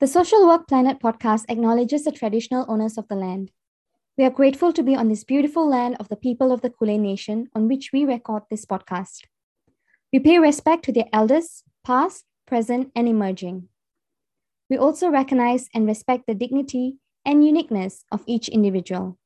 The 0.00 0.06
Social 0.06 0.46
Work 0.46 0.66
Planet 0.66 0.98
podcast 0.98 1.44
acknowledges 1.50 2.04
the 2.04 2.10
traditional 2.10 2.64
owners 2.68 2.96
of 2.96 3.06
the 3.08 3.14
land. 3.14 3.50
We 4.16 4.24
are 4.24 4.30
grateful 4.30 4.72
to 4.72 4.82
be 4.82 4.96
on 4.96 5.10
this 5.10 5.24
beautiful 5.24 5.68
land 5.68 5.98
of 6.00 6.08
the 6.08 6.16
people 6.16 6.52
of 6.52 6.62
the 6.62 6.70
Kulin 6.70 7.02
Nation 7.02 7.50
on 7.54 7.68
which 7.68 7.90
we 7.92 8.06
record 8.06 8.44
this 8.48 8.64
podcast. 8.64 9.24
We 10.10 10.18
pay 10.18 10.38
respect 10.38 10.86
to 10.86 10.92
their 10.92 11.10
elders, 11.12 11.64
past, 11.84 12.24
present, 12.46 12.90
and 12.96 13.08
emerging. 13.08 13.68
We 14.70 14.78
also 14.78 15.10
recognize 15.10 15.68
and 15.74 15.86
respect 15.86 16.26
the 16.26 16.34
dignity 16.34 16.96
and 17.26 17.44
uniqueness 17.44 18.06
of 18.10 18.24
each 18.24 18.48
individual. 18.48 19.18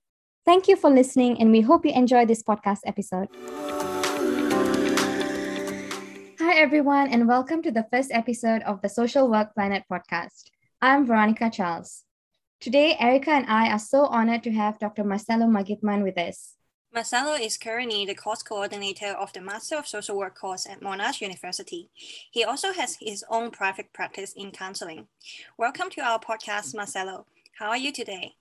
Thank 0.44 0.66
you 0.66 0.74
for 0.74 0.90
listening, 0.90 1.40
and 1.40 1.52
we 1.52 1.60
hope 1.60 1.86
you 1.86 1.92
enjoy 1.92 2.26
this 2.26 2.42
podcast 2.42 2.80
episode. 2.84 3.28
Hi, 6.40 6.58
everyone, 6.58 7.10
and 7.10 7.28
welcome 7.28 7.62
to 7.62 7.70
the 7.70 7.86
first 7.92 8.10
episode 8.10 8.62
of 8.62 8.82
the 8.82 8.88
Social 8.88 9.30
Work 9.30 9.54
Planet 9.54 9.84
podcast. 9.88 10.50
I'm 10.84 11.06
Veronica 11.06 11.48
Charles. 11.48 12.04
Today, 12.60 12.94
Erica 13.00 13.30
and 13.30 13.46
I 13.46 13.70
are 13.70 13.78
so 13.78 14.04
honored 14.04 14.42
to 14.42 14.50
have 14.50 14.78
Dr. 14.78 15.02
Marcelo 15.02 15.46
Magitman 15.46 16.02
with 16.02 16.18
us. 16.18 16.56
Marcelo 16.92 17.32
is 17.32 17.56
currently 17.56 18.04
the 18.04 18.14
course 18.14 18.42
coordinator 18.42 19.12
of 19.18 19.32
the 19.32 19.40
Master 19.40 19.76
of 19.76 19.88
Social 19.88 20.18
Work 20.18 20.38
course 20.38 20.66
at 20.66 20.82
Monash 20.82 21.22
University. 21.22 21.88
He 22.30 22.44
also 22.44 22.74
has 22.74 22.98
his 23.00 23.24
own 23.30 23.50
private 23.50 23.94
practice 23.94 24.34
in 24.34 24.50
counseling. 24.50 25.06
Welcome 25.56 25.88
to 25.88 26.02
our 26.02 26.20
podcast, 26.20 26.76
Marcelo. 26.76 27.24
How 27.58 27.70
are 27.70 27.78
you 27.78 27.90
today? 27.90 28.34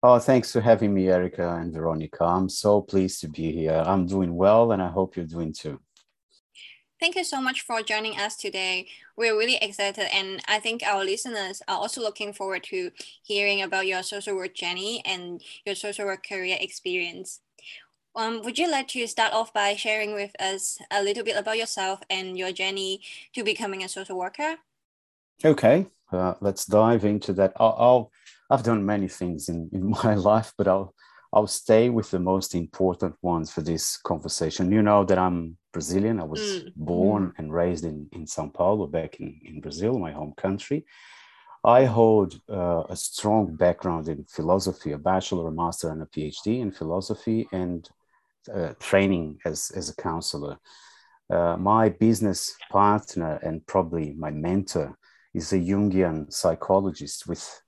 Oh, 0.00 0.20
thanks 0.20 0.52
for 0.52 0.60
having 0.60 0.94
me, 0.94 1.08
Erica 1.08 1.56
and 1.56 1.72
Veronica. 1.72 2.22
I'm 2.22 2.48
so 2.48 2.80
pleased 2.82 3.20
to 3.22 3.28
be 3.28 3.50
here. 3.50 3.82
I'm 3.84 4.06
doing 4.06 4.36
well, 4.36 4.70
and 4.70 4.80
I 4.80 4.90
hope 4.90 5.16
you're 5.16 5.26
doing 5.26 5.52
too. 5.52 5.80
Thank 7.02 7.16
you 7.16 7.24
so 7.24 7.40
much 7.40 7.62
for 7.62 7.82
joining 7.82 8.16
us 8.16 8.36
today. 8.36 8.86
We're 9.16 9.36
really 9.36 9.56
excited, 9.56 10.06
and 10.14 10.40
I 10.46 10.60
think 10.60 10.84
our 10.84 11.04
listeners 11.04 11.60
are 11.66 11.76
also 11.76 12.00
looking 12.00 12.32
forward 12.32 12.62
to 12.70 12.92
hearing 13.24 13.60
about 13.60 13.88
your 13.88 14.04
social 14.04 14.36
work 14.36 14.54
journey 14.54 15.02
and 15.04 15.42
your 15.66 15.74
social 15.74 16.04
work 16.04 16.24
career 16.24 16.56
experience. 16.60 17.40
Um, 18.14 18.40
would 18.44 18.56
you 18.56 18.70
like 18.70 18.86
to 18.94 19.04
start 19.08 19.32
off 19.32 19.52
by 19.52 19.74
sharing 19.74 20.14
with 20.14 20.30
us 20.40 20.78
a 20.92 21.02
little 21.02 21.24
bit 21.24 21.36
about 21.36 21.58
yourself 21.58 21.98
and 22.08 22.38
your 22.38 22.52
journey 22.52 23.00
to 23.34 23.42
becoming 23.42 23.82
a 23.82 23.88
social 23.88 24.16
worker? 24.16 24.58
Okay, 25.44 25.88
uh, 26.12 26.34
let's 26.40 26.66
dive 26.66 27.04
into 27.04 27.32
that. 27.32 27.52
I'll, 27.56 28.12
i 28.48 28.54
have 28.54 28.64
done 28.64 28.86
many 28.86 29.08
things 29.08 29.48
in, 29.48 29.68
in 29.72 29.90
my 30.04 30.14
life, 30.14 30.52
but 30.56 30.68
I'll 30.68 30.94
I'll 31.32 31.46
stay 31.46 31.88
with 31.88 32.10
the 32.10 32.18
most 32.18 32.54
important 32.54 33.14
ones 33.22 33.50
for 33.50 33.62
this 33.62 33.96
conversation. 33.96 34.70
You 34.70 34.82
know 34.82 35.04
that 35.04 35.18
I'm 35.18 35.56
Brazilian. 35.72 36.20
I 36.20 36.24
was 36.24 36.40
mm. 36.40 36.72
born 36.76 37.28
mm. 37.28 37.32
and 37.38 37.52
raised 37.52 37.84
in, 37.84 38.08
in 38.12 38.26
Sao 38.26 38.48
Paulo, 38.48 38.86
back 38.86 39.18
in, 39.18 39.40
in 39.42 39.60
Brazil, 39.60 39.98
my 39.98 40.12
home 40.12 40.34
country. 40.36 40.84
I 41.64 41.84
hold 41.84 42.40
uh, 42.50 42.82
a 42.88 42.96
strong 42.96 43.56
background 43.56 44.08
in 44.08 44.24
philosophy, 44.24 44.92
a 44.92 44.98
bachelor, 44.98 45.48
a 45.48 45.52
master, 45.52 45.90
and 45.90 46.02
a 46.02 46.06
PhD 46.06 46.60
in 46.60 46.72
philosophy, 46.72 47.48
and 47.52 47.88
uh, 48.52 48.74
training 48.80 49.38
as, 49.44 49.70
as 49.74 49.88
a 49.88 49.96
counselor. 49.96 50.58
Uh, 51.30 51.56
my 51.56 51.88
business 51.88 52.54
partner 52.70 53.38
and 53.42 53.66
probably 53.66 54.12
my 54.18 54.30
mentor 54.30 54.98
is 55.32 55.52
a 55.52 55.58
Jungian 55.58 56.30
psychologist 56.30 57.26
with 57.26 57.61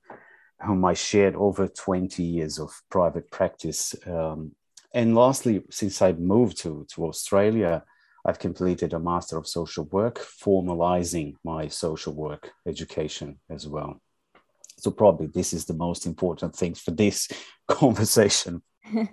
whom 0.64 0.84
I 0.84 0.94
shared 0.94 1.34
over 1.36 1.68
20 1.68 2.22
years 2.22 2.58
of 2.58 2.70
private 2.90 3.30
practice. 3.30 3.94
Um, 4.06 4.52
and 4.92 5.14
lastly, 5.14 5.62
since 5.70 6.00
I 6.02 6.12
moved 6.12 6.58
to, 6.58 6.86
to 6.94 7.06
Australia, 7.06 7.84
I've 8.26 8.38
completed 8.38 8.92
a 8.92 8.98
Master 8.98 9.36
of 9.36 9.46
Social 9.46 9.84
Work, 9.84 10.18
formalizing 10.18 11.34
my 11.44 11.68
social 11.68 12.14
work 12.14 12.50
education 12.66 13.38
as 13.50 13.68
well. 13.68 14.00
So, 14.78 14.90
probably 14.90 15.26
this 15.26 15.52
is 15.52 15.66
the 15.66 15.74
most 15.74 16.06
important 16.06 16.54
thing 16.56 16.74
for 16.74 16.90
this 16.90 17.28
conversation. 17.68 18.62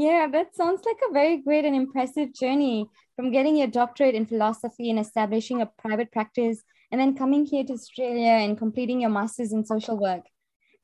Yeah, 0.00 0.28
that 0.32 0.54
sounds 0.54 0.82
like 0.86 0.98
a 1.08 1.12
very 1.12 1.38
great 1.38 1.64
and 1.64 1.74
impressive 1.74 2.32
journey 2.32 2.88
from 3.16 3.32
getting 3.32 3.56
your 3.56 3.66
doctorate 3.66 4.14
in 4.14 4.24
philosophy 4.24 4.88
and 4.88 4.98
establishing 4.98 5.60
a 5.60 5.66
private 5.66 6.12
practice, 6.12 6.62
and 6.90 7.00
then 7.00 7.16
coming 7.16 7.44
here 7.44 7.64
to 7.64 7.72
Australia 7.72 8.30
and 8.30 8.56
completing 8.56 9.00
your 9.00 9.10
master's 9.10 9.52
in 9.52 9.64
social 9.64 9.98
work. 9.98 10.22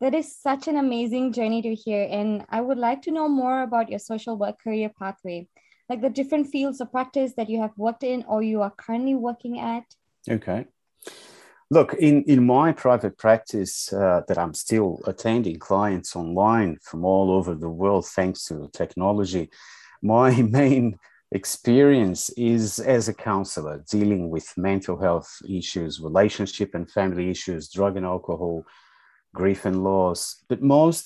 That 0.00 0.14
is 0.14 0.36
such 0.36 0.68
an 0.68 0.76
amazing 0.76 1.32
journey 1.32 1.62
to 1.62 1.74
hear. 1.74 2.06
And 2.10 2.44
I 2.50 2.60
would 2.60 2.78
like 2.78 3.02
to 3.02 3.10
know 3.10 3.28
more 3.28 3.62
about 3.62 3.88
your 3.88 3.98
social 3.98 4.36
work 4.36 4.62
career 4.62 4.90
pathway, 4.98 5.48
like 5.88 6.02
the 6.02 6.10
different 6.10 6.48
fields 6.48 6.80
of 6.80 6.90
practice 6.90 7.32
that 7.36 7.48
you 7.48 7.60
have 7.60 7.72
worked 7.78 8.02
in 8.02 8.24
or 8.28 8.42
you 8.42 8.60
are 8.60 8.72
currently 8.76 9.14
working 9.14 9.58
at. 9.58 9.84
Okay. 10.30 10.66
Look, 11.70 11.94
in, 11.94 12.22
in 12.24 12.46
my 12.46 12.72
private 12.72 13.18
practice 13.18 13.92
uh, 13.92 14.22
that 14.28 14.38
I'm 14.38 14.54
still 14.54 15.00
attending 15.06 15.58
clients 15.58 16.14
online 16.14 16.78
from 16.82 17.04
all 17.04 17.30
over 17.32 17.54
the 17.54 17.70
world, 17.70 18.06
thanks 18.06 18.44
to 18.46 18.68
technology, 18.72 19.50
my 20.02 20.42
main 20.42 20.98
experience 21.32 22.30
is 22.36 22.78
as 22.78 23.08
a 23.08 23.14
counselor 23.14 23.82
dealing 23.90 24.30
with 24.30 24.56
mental 24.56 24.98
health 24.98 25.38
issues, 25.48 26.00
relationship 26.00 26.74
and 26.74 26.88
family 26.90 27.30
issues, 27.30 27.68
drug 27.68 27.96
and 27.96 28.06
alcohol, 28.06 28.64
grief 29.40 29.64
and 29.64 29.78
loss. 29.84 30.20
But 30.48 30.62
most, 30.62 31.02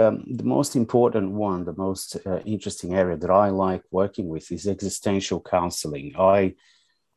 um, 0.00 0.24
the 0.40 0.48
most 0.56 0.76
important 0.76 1.32
one, 1.32 1.64
the 1.64 1.80
most 1.86 2.08
uh, 2.26 2.40
interesting 2.54 2.94
area 2.94 3.16
that 3.16 3.30
I 3.30 3.48
like 3.66 3.82
working 3.90 4.26
with 4.28 4.46
is 4.52 4.66
existential 4.66 5.40
counseling. 5.40 6.06
I 6.18 6.54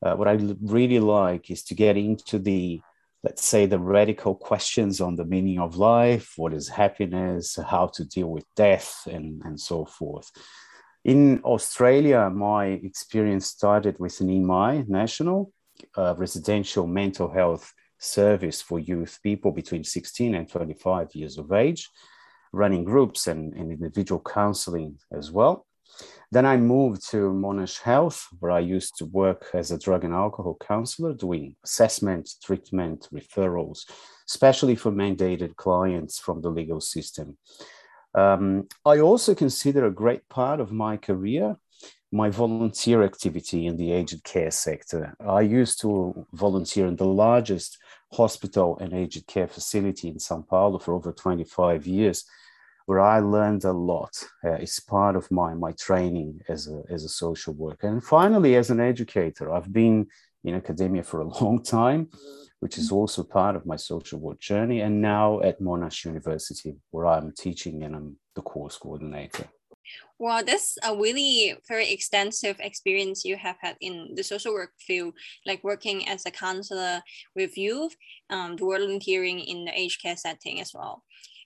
uh, 0.04 0.16
what 0.16 0.28
I 0.28 0.38
really 0.62 1.00
like 1.00 1.50
is 1.50 1.64
to 1.66 1.74
get 1.76 1.98
into 1.98 2.38
the, 2.38 2.82
let's 3.24 3.44
say, 3.44 3.66
the 3.66 3.80
radical 3.80 4.36
questions 4.36 5.02
on 5.02 5.16
the 5.16 5.26
meaning 5.26 5.60
of 5.60 5.78
life, 5.78 6.34
what 6.38 6.54
is 6.54 6.70
happiness, 6.70 7.58
how 7.68 7.88
to 7.96 8.06
deal 8.06 8.28
with 8.28 8.46
death, 8.56 9.08
and, 9.12 9.42
and 9.44 9.60
so 9.60 9.86
forth. 9.86 10.30
In 11.04 11.40
Australia, 11.44 12.30
my 12.30 12.66
experience 12.66 13.48
started 13.48 13.96
with 14.00 14.20
an 14.22 14.28
Neami 14.28 14.88
National 14.88 15.52
uh, 15.96 16.14
Residential 16.18 16.86
Mental 16.86 17.30
Health 17.30 17.74
Service 18.00 18.62
for 18.62 18.80
youth 18.80 19.20
people 19.24 19.52
between 19.52 19.84
16 19.84 20.36
and 20.36 20.50
25 20.50 21.16
years 21.16 21.38
of 21.38 21.52
age, 21.52 21.90
running 22.52 22.84
groups 22.84 23.28
and, 23.28 23.54
and 23.54 23.72
individual 23.72 24.22
counseling 24.22 24.98
as 25.12 25.32
well. 25.32 25.66
Then 26.32 26.46
I 26.46 26.58
moved 26.58 27.10
to 27.12 27.32
Monash 27.32 27.82
Health, 27.82 28.28
where 28.40 28.52
I 28.52 28.60
used 28.60 28.98
to 28.98 29.06
work 29.06 29.50
as 29.54 29.72
a 29.72 29.80
drug 29.80 30.04
and 30.04 30.14
alcohol 30.14 30.58
counselor, 30.60 31.14
doing 31.14 31.56
assessment, 31.64 32.30
treatment, 32.44 33.08
referrals, 33.14 33.90
especially 34.28 34.76
for 34.76 34.92
mandated 34.92 35.56
clients 35.56 36.20
from 36.20 36.42
the 36.42 36.50
legal 36.50 36.82
system. 36.82 37.38
Um, 38.14 38.68
I 38.86 39.00
also 39.00 39.36
consider 39.36 39.86
a 39.86 39.92
great 39.92 40.28
part 40.28 40.60
of 40.60 40.72
my 40.72 40.98
career 40.98 41.58
my 42.12 42.30
volunteer 42.30 43.04
activity 43.04 43.66
in 43.66 43.76
the 43.76 43.92
aged 43.92 44.24
care 44.24 44.52
sector. 44.52 45.14
I 45.20 45.42
used 45.42 45.82
to 45.82 46.26
volunteer 46.34 46.88
in 46.88 46.96
the 46.96 47.06
largest 47.06 47.78
hospital 48.12 48.78
and 48.80 48.94
aged 48.94 49.28
care 49.28 49.48
facility 49.48 50.08
in 50.08 50.20
Sao 50.20 50.42
Paulo 50.42 50.80
for 50.80 50.94
over 50.94 51.12
25 51.12 51.86
years 51.88 52.26
where 52.88 53.02
I 53.02 53.20
learned 53.20 53.66
a 53.66 53.74
lot. 53.74 54.24
Uh, 54.44 54.54
it's 54.54 54.80
part 54.80 55.18
of 55.18 55.30
my, 55.30 55.54
my 55.54 55.74
training 55.74 56.40
as 56.48 56.70
a, 56.70 56.84
as 56.90 57.04
a 57.04 57.10
social 57.10 57.54
worker. 57.54 57.88
And 57.88 58.02
finally, 58.02 58.56
as 58.56 58.70
an 58.70 58.80
educator, 58.80 59.52
I've 59.52 59.72
been 59.72 60.08
in 60.46 60.56
academia 60.56 61.04
for 61.04 61.20
a 61.20 61.28
long 61.42 61.62
time, 61.62 62.10
which 62.62 62.78
is 62.78 62.90
also 62.90 63.24
part 63.24 63.58
of 63.58 63.66
my 63.66 63.76
social 63.76 64.20
work 64.20 64.40
journey. 64.40 64.80
And 64.82 65.02
now 65.02 65.42
at 65.42 65.60
Monash 65.60 66.06
University, 66.06 66.78
where 66.92 67.06
I'm 67.06 67.34
teaching 67.38 67.84
and 67.84 67.94
I'm 67.94 68.18
the 68.36 68.42
course 68.42 68.78
coordinator. 68.78 69.48
Wow, 70.20 70.42
that's 70.42 70.78
a 70.84 70.96
really 70.96 71.56
very 71.68 71.92
extensive 71.92 72.58
experience 72.60 73.24
you 73.24 73.38
have 73.38 73.58
had 73.62 73.78
in 73.82 74.14
the 74.16 74.24
social 74.24 74.54
work 74.54 74.72
field, 74.80 75.14
like 75.46 75.64
working 75.64 76.08
as 76.10 76.26
a 76.26 76.32
counselor 76.32 77.02
with 77.36 77.58
youth, 77.58 77.96
um, 78.30 78.58
volunteering 78.58 79.40
in 79.40 79.66
the 79.66 79.80
aged 79.80 80.02
care 80.02 80.18
setting 80.18 80.60
as 80.60 80.72
well 80.74 81.04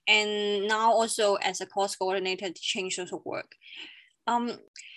and 0.08 0.68
now 0.68 0.92
also 0.92 1.36
as 1.36 1.62
a 1.62 1.66
course 1.66 1.96
coordinator 1.96 2.48
teaching 2.48 2.90
social 2.90 3.22
work. 3.26 3.54
Um, 4.28 4.52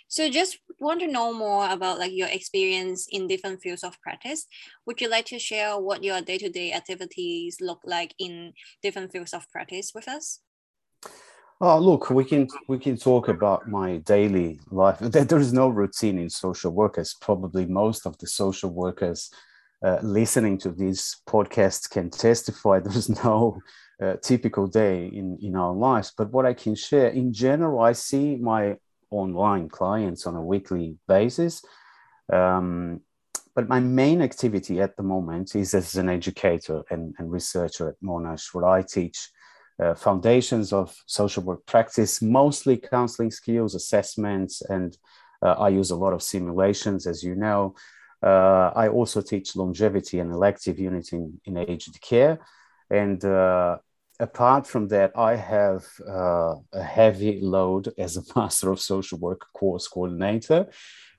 so 0.09 0.31
just 0.31 0.59
want 0.81 1.01
to 1.01 1.07
know 1.07 1.33
more 1.33 1.69
about 1.71 1.99
like 1.99 2.13
your 2.13 2.29
experience 2.29 3.07
in 3.11 3.27
different 3.27 3.61
fields 3.63 3.85
of 3.85 4.01
practice. 4.01 4.47
Would 4.87 5.01
you 5.01 5.09
like 5.09 5.27
to 5.27 5.39
share 5.39 5.79
what 5.79 6.05
your 6.05 6.21
day-to-day 6.21 6.73
activities 6.73 7.59
look 7.61 7.81
like 7.85 8.15
in 8.19 8.53
different 8.83 9.13
fields 9.13 9.35
of 9.35 9.51
practice 9.51 9.93
with 9.95 10.09
us? 10.09 10.41
Oh, 11.67 11.79
look, 11.79 12.11
we 12.11 12.27
can 12.27 12.47
we 12.69 12.79
can 12.79 12.99
talk 12.99 13.29
about 13.29 13.67
my 13.67 13.97
daily 13.97 14.61
life. 14.71 14.99
There 15.01 15.39
is 15.39 15.55
no 15.55 15.69
routine 15.69 16.19
in 16.19 16.29
social 16.29 16.73
workers. 16.73 17.17
probably 17.19 17.65
most 17.65 18.05
of 18.05 18.19
the 18.19 18.27
social 18.27 18.69
workers 18.69 19.31
uh, 19.83 19.99
listening 20.03 20.59
to 20.59 20.71
this 20.73 21.23
podcast 21.27 21.89
can 21.89 22.11
testify. 22.11 22.81
There's 22.85 23.09
no 23.25 23.63
uh, 23.99 24.17
typical 24.21 24.67
day 24.67 25.07
in, 25.07 25.39
in 25.41 25.57
our 25.57 25.73
lives. 25.73 26.13
But 26.15 26.33
what 26.33 26.45
I 26.45 26.53
can 26.53 26.75
share 26.75 27.09
in 27.09 27.33
general, 27.33 27.81
I 27.81 27.93
see 27.93 28.37
my 28.37 28.77
online 29.11 29.71
clients 29.71 30.27
on 30.27 30.35
a 30.37 30.45
weekly 30.45 30.99
basis. 31.09 31.65
Um, 32.31 33.01
but 33.55 33.71
my 33.71 33.81
main 33.81 34.21
activity 34.21 34.83
at 34.83 34.99
the 34.99 35.03
moment 35.03 35.57
is 35.57 35.73
as 35.73 35.97
an 35.97 36.11
educator 36.11 36.83
and, 36.91 37.15
and 37.19 37.33
researcher 37.33 37.89
at 37.89 38.03
Monash, 38.03 38.53
where 38.53 38.67
I 38.67 38.83
teach 38.83 39.31
uh, 39.83 39.95
foundations 39.95 40.73
of 40.73 40.97
social 41.07 41.43
work 41.43 41.65
practice, 41.67 42.23
mostly 42.23 42.77
counseling 42.77 43.31
skills, 43.31 43.75
assessments, 43.75 44.63
and 44.63 44.97
uh, 45.43 45.53
I 45.59 45.69
use 45.69 45.91
a 45.91 45.97
lot 45.97 46.13
of 46.13 46.23
simulations, 46.23 47.07
as 47.07 47.23
you 47.23 47.35
know. 47.35 47.75
Uh, 48.23 48.71
I 48.75 48.89
also 48.89 49.21
teach 49.21 49.57
longevity 49.57 50.21
and 50.21 50.33
elective 50.33 50.79
unit 50.79 51.13
in, 51.13 51.41
in 51.45 51.59
aged 51.59 52.01
care. 52.01 52.39
And 52.89 53.23
uh, 53.25 53.79
apart 54.19 54.67
from 54.67 54.89
that, 54.89 55.13
I 55.17 55.37
have 55.37 55.85
uh, 56.09 56.55
a 56.73 56.83
heavy 56.83 57.41
load 57.41 57.93
as 57.99 58.17
a 58.17 58.23
Master 58.37 58.71
of 58.71 58.81
Social 58.81 59.19
Work 59.19 59.43
course 59.53 59.89
coordinator, 59.89 60.71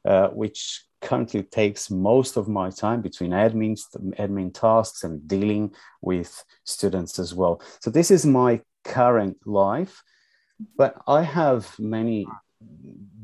uh, 0.04 0.30
which 0.30 0.85
currently 1.02 1.44
takes 1.44 1.92
most 1.92 2.38
of 2.38 2.48
my 2.48 2.70
time 2.70 3.02
between 3.02 3.32
admin, 3.32 3.80
admin 4.18 4.54
tasks 4.54 5.04
and 5.04 5.28
dealing 5.28 5.74
with 6.02 6.44
students 6.64 7.20
as 7.20 7.34
well. 7.34 7.62
So 7.80 7.90
this 7.90 8.12
is 8.12 8.26
my 8.26 8.62
current 8.84 9.38
life, 9.46 10.04
but 10.78 11.02
I 11.08 11.22
have 11.24 11.78
many 11.80 12.26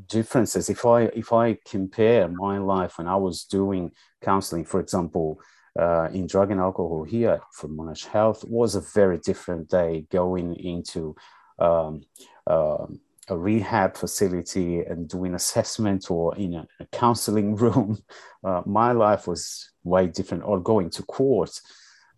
differences. 0.08 0.68
If 0.68 0.84
I 0.84 1.02
if 1.22 1.32
I 1.32 1.58
compare 1.66 2.28
my 2.28 2.58
life 2.58 2.98
when 2.98 3.08
I 3.08 3.16
was 3.16 3.44
doing 3.44 3.92
counseling, 4.20 4.64
for 4.64 4.80
example, 4.80 5.40
uh, 5.78 6.08
in 6.12 6.26
drug 6.26 6.50
and 6.50 6.60
alcohol 6.60 7.04
here 7.04 7.40
for 7.52 7.68
Monash 7.68 8.06
Health, 8.06 8.44
was 8.44 8.74
a 8.74 8.80
very 8.80 9.18
different 9.18 9.68
day 9.68 10.06
going 10.10 10.54
into 10.56 11.16
um, 11.58 12.02
uh, 12.46 12.86
a 13.32 13.38
rehab 13.38 13.96
facility 13.96 14.80
and 14.80 15.08
doing 15.08 15.34
assessment 15.34 16.10
or 16.10 16.36
in 16.36 16.54
a, 16.54 16.66
a 16.80 16.86
counseling 16.92 17.56
room. 17.62 17.98
Uh, 18.44 18.62
my 18.66 18.92
life 18.92 19.26
was 19.26 19.70
way 19.82 20.06
different, 20.06 20.44
or 20.44 20.60
going 20.60 20.90
to 20.90 21.02
court 21.02 21.50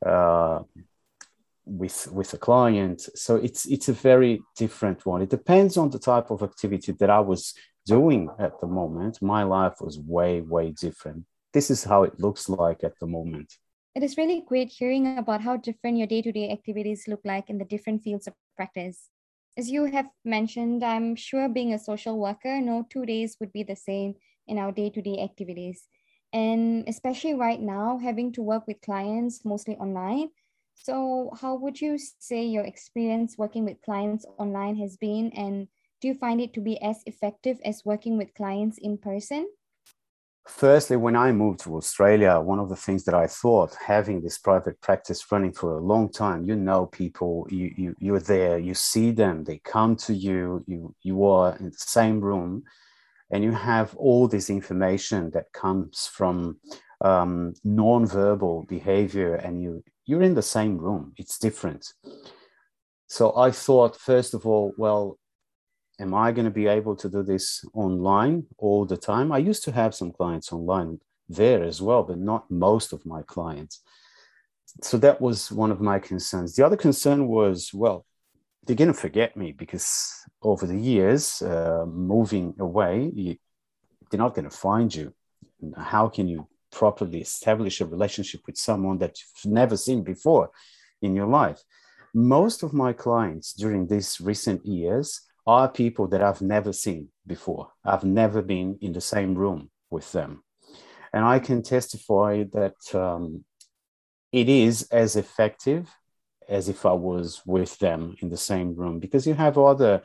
uh, 0.05 0.61
with 1.65 2.09
with 2.13 2.35
a 2.35 2.39
client. 2.39 3.01
So 3.15 3.37
it's 3.37 3.67
it's 3.67 3.89
a 3.89 3.93
very 3.93 4.43
different 4.57 5.07
one. 5.07 5.23
It 5.23 5.31
depends 5.31 5.77
on 5.77 5.91
the 5.91 5.99
type 5.99 6.31
of 6.31 6.43
activity 6.43 6.93
that 6.93 7.11
I 7.11 7.21
was 7.21 7.55
doing 7.87 8.29
at 8.39 8.61
the 8.61 8.67
moment. 8.67 9.23
My 9.23 9.45
life 9.45 9.77
was 9.81 9.99
way 9.99 10.41
way 10.41 10.73
different. 10.73 11.25
This 11.53 11.71
is 11.71 11.85
how 11.85 12.03
it 12.03 12.19
looks 12.19 12.49
like 12.49 12.83
at 12.83 12.99
the 12.99 13.07
moment. 13.07 13.55
It 13.95 14.03
is 14.03 14.17
really 14.17 14.43
great 14.49 14.71
hearing 14.71 15.19
about 15.19 15.41
how 15.41 15.57
different 15.57 15.99
your 15.99 16.09
day 16.09 16.21
to 16.23 16.33
day 16.33 16.51
activities 16.51 17.07
look 17.07 17.21
like 17.25 17.49
in 17.49 17.59
the 17.59 17.65
different 17.65 18.03
fields 18.03 18.27
of 18.27 18.35
practice. 18.57 19.09
As 19.57 19.71
you 19.71 19.85
have 19.87 20.11
mentioned, 20.25 20.85
I'm 20.85 21.15
sure 21.17 21.49
being 21.49 21.73
a 21.73 21.79
social 21.79 22.19
worker, 22.19 22.61
no 22.61 22.87
two 22.89 23.05
days 23.07 23.37
would 23.41 23.53
be 23.53 23.63
the 23.63 23.77
same 23.77 24.15
in 24.47 24.59
our 24.59 24.73
day 24.73 24.91
to 24.91 25.03
day 25.03 25.19
activities. 25.23 25.89
And 26.33 26.89
especially 26.89 27.35
right 27.35 27.61
now, 27.61 27.99
having 27.99 28.33
to 28.33 28.43
work 28.43 28.67
with 28.67 28.81
clients 28.81 29.45
mostly 29.45 29.77
online. 29.77 30.31
So, 30.75 31.31
how 31.41 31.55
would 31.55 31.81
you 31.81 31.99
say 31.99 32.45
your 32.45 32.65
experience 32.65 33.39
working 33.39 33.65
with 33.65 33.83
clients 33.83 34.27
online 34.39 34.77
has 34.79 34.97
been? 34.97 35.31
And 35.33 35.69
do 36.01 36.09
you 36.09 36.15
find 36.15 36.41
it 36.41 36.53
to 36.55 36.61
be 36.61 36.81
as 36.83 37.03
effective 37.07 37.61
as 37.65 37.85
working 37.85 38.17
with 38.17 38.35
clients 38.35 38.79
in 38.79 38.99
person? 38.99 39.47
Firstly, 40.47 40.97
when 40.97 41.17
I 41.17 41.33
moved 41.33 41.61
to 41.61 41.75
Australia, 41.77 42.39
one 42.39 42.59
of 42.59 42.69
the 42.69 42.77
things 42.77 43.05
that 43.05 43.15
I 43.15 43.27
thought, 43.27 43.75
having 43.75 44.21
this 44.21 44.37
private 44.37 44.79
practice 44.83 45.25
running 45.33 45.53
for 45.55 45.79
a 45.79 45.81
long 45.81 46.11
time, 46.11 46.45
you 46.45 46.55
know 46.55 46.85
people, 46.87 47.47
you, 47.51 47.73
you 47.77 47.95
you're 47.99 48.21
there, 48.21 48.59
you 48.59 48.75
see 48.75 49.11
them, 49.11 49.45
they 49.45 49.59
come 49.65 49.97
to 49.97 50.13
you, 50.13 50.63
you 50.67 50.95
you 51.03 51.25
are 51.25 51.57
in 51.57 51.71
the 51.71 51.77
same 51.79 52.21
room, 52.21 52.63
and 53.31 53.43
you 53.43 53.53
have 53.53 53.97
all 53.97 54.29
this 54.29 54.51
information 54.51 55.31
that 55.31 55.51
comes 55.55 56.11
from 56.13 56.59
um, 57.01 57.55
non-verbal 57.65 58.67
behavior, 58.69 59.37
and 59.37 59.63
you 59.63 59.83
you're 60.05 60.23
in 60.23 60.35
the 60.35 60.43
same 60.43 60.77
room. 60.77 61.15
It's 61.17 61.39
different. 61.39 61.91
So 63.07 63.35
I 63.37 63.51
thought, 63.51 63.97
first 63.97 64.35
of 64.35 64.47
all, 64.47 64.75
well, 64.77 65.19
am 66.01 66.15
I 66.15 66.33
going 66.33 66.45
to 66.45 66.51
be 66.51 66.67
able 66.67 66.97
to 66.97 67.09
do 67.09 67.23
this 67.23 67.65
online 67.75 68.47
all 68.59 68.85
the 68.85 68.97
time? 68.97 69.33
I 69.33 69.39
used 69.39 69.65
to 69.65 69.73
have 69.73 69.95
some 69.95 70.13
clients 70.13 70.53
online 70.53 71.01
there 71.29 71.63
as 71.63 71.81
well, 71.81 72.03
but 72.03 72.19
not 72.19 72.51
most 72.51 72.93
of 72.93 73.07
my 73.07 73.23
clients. 73.23 73.83
So 74.83 74.99
that 74.99 75.21
was 75.21 75.53
one 75.53 75.71
of 75.71 75.81
my 75.81 75.99
concerns. 75.99 76.57
The 76.57 76.67
other 76.67 76.77
concern 76.77 77.29
was, 77.29 77.71
well, 77.73 78.05
they're 78.65 78.77
going 78.77 78.93
to 78.93 78.99
forget 78.99 79.37
me 79.37 79.53
because 79.53 80.13
over 80.43 80.67
the 80.67 80.79
years, 80.79 81.43
uh, 81.43 81.85
moving 81.87 82.55
away, 82.59 83.11
you, 83.15 83.37
they're 84.11 84.19
not 84.19 84.35
going 84.35 84.49
to 84.49 84.57
find 84.57 84.95
you. 84.95 85.15
How 85.77 86.09
can 86.09 86.29
you 86.29 86.49
properly 86.73 87.21
establish 87.21 87.81
a 87.81 87.87
relationship 87.87 88.41
with 88.47 88.57
someone 88.57 88.99
that 88.99 89.17
you've 89.21 89.53
never 89.53 89.77
seen 89.77 90.03
before 90.03 90.51
in 91.03 91.15
your 91.15 91.27
life? 91.27 91.63
Most 92.15 92.63
of 92.63 92.73
my 92.73 92.93
clients 92.93 93.53
during 93.53 93.87
these 93.87 94.21
recent 94.21 94.65
years 94.65 95.21
are 95.47 95.69
people 95.69 96.07
that 96.09 96.23
I've 96.23 96.43
never 96.43 96.73
seen 96.73 97.09
before. 97.27 97.71
I've 97.85 98.05
never 98.05 98.43
been 98.43 98.79
in 98.81 98.93
the 98.93 99.01
same 99.01 99.35
room 99.35 99.71
with 99.91 100.11
them. 100.13 100.43
And 101.13 101.25
I 101.25 101.39
can 101.39 101.63
testify 101.63 102.45
that 102.53 102.95
um, 102.95 103.45
it 104.33 104.49
is 104.49 104.89
as 104.91 105.17
effective 105.17 105.89
as 106.49 106.69
if 106.69 106.85
I 106.85 106.93
was 106.93 107.41
with 107.47 107.79
them 107.79 108.17
in 108.21 108.29
the 108.31 108.37
same 108.37 108.75
room 108.75 108.99
because 108.99 109.27
you 109.27 109.35
have 109.35 109.57
other, 109.57 110.03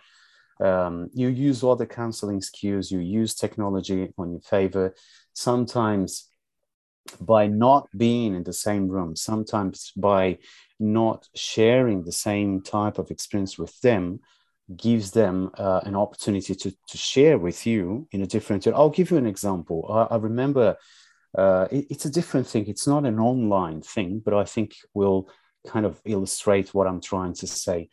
um, 0.61 1.09
you 1.13 1.27
use 1.29 1.63
other 1.63 1.85
counseling 1.85 2.41
skills, 2.41 2.91
you 2.91 2.99
use 2.99 3.33
technology 3.33 4.13
on 4.17 4.31
your 4.31 4.41
favor. 4.41 4.93
Sometimes 5.33 6.29
by 7.19 7.47
not 7.47 7.87
being 7.95 8.35
in 8.35 8.43
the 8.43 8.53
same 8.53 8.87
room, 8.87 9.15
sometimes 9.15 9.91
by 9.95 10.37
not 10.79 11.27
sharing 11.35 12.03
the 12.03 12.11
same 12.11 12.61
type 12.61 12.97
of 12.97 13.09
experience 13.09 13.57
with 13.57 13.79
them, 13.81 14.19
gives 14.75 15.11
them 15.11 15.51
uh, 15.57 15.81
an 15.83 15.95
opportunity 15.95 16.55
to, 16.55 16.71
to 16.87 16.97
share 16.97 17.37
with 17.37 17.65
you 17.65 18.07
in 18.11 18.21
a 18.21 18.27
different 18.27 18.67
i'll 18.67 18.89
give 18.89 19.11
you 19.11 19.17
an 19.17 19.25
example. 19.25 19.85
I, 19.89 20.15
I 20.15 20.17
remember 20.17 20.77
uh, 21.37 21.67
it, 21.71 21.85
it's 21.89 22.05
a 22.05 22.09
different 22.09 22.47
thing. 22.47 22.67
It's 22.67 22.87
not 22.87 23.05
an 23.05 23.19
online 23.19 23.81
thing 23.81 24.21
but 24.23 24.33
i 24.33 24.43
think 24.43 24.75
will 24.93 25.29
kind 25.67 25.85
of 25.85 25.99
illustrate 26.05 26.73
what 26.73 26.87
i'm 26.87 27.01
trying 27.01 27.33
to 27.33 27.47
say. 27.47 27.89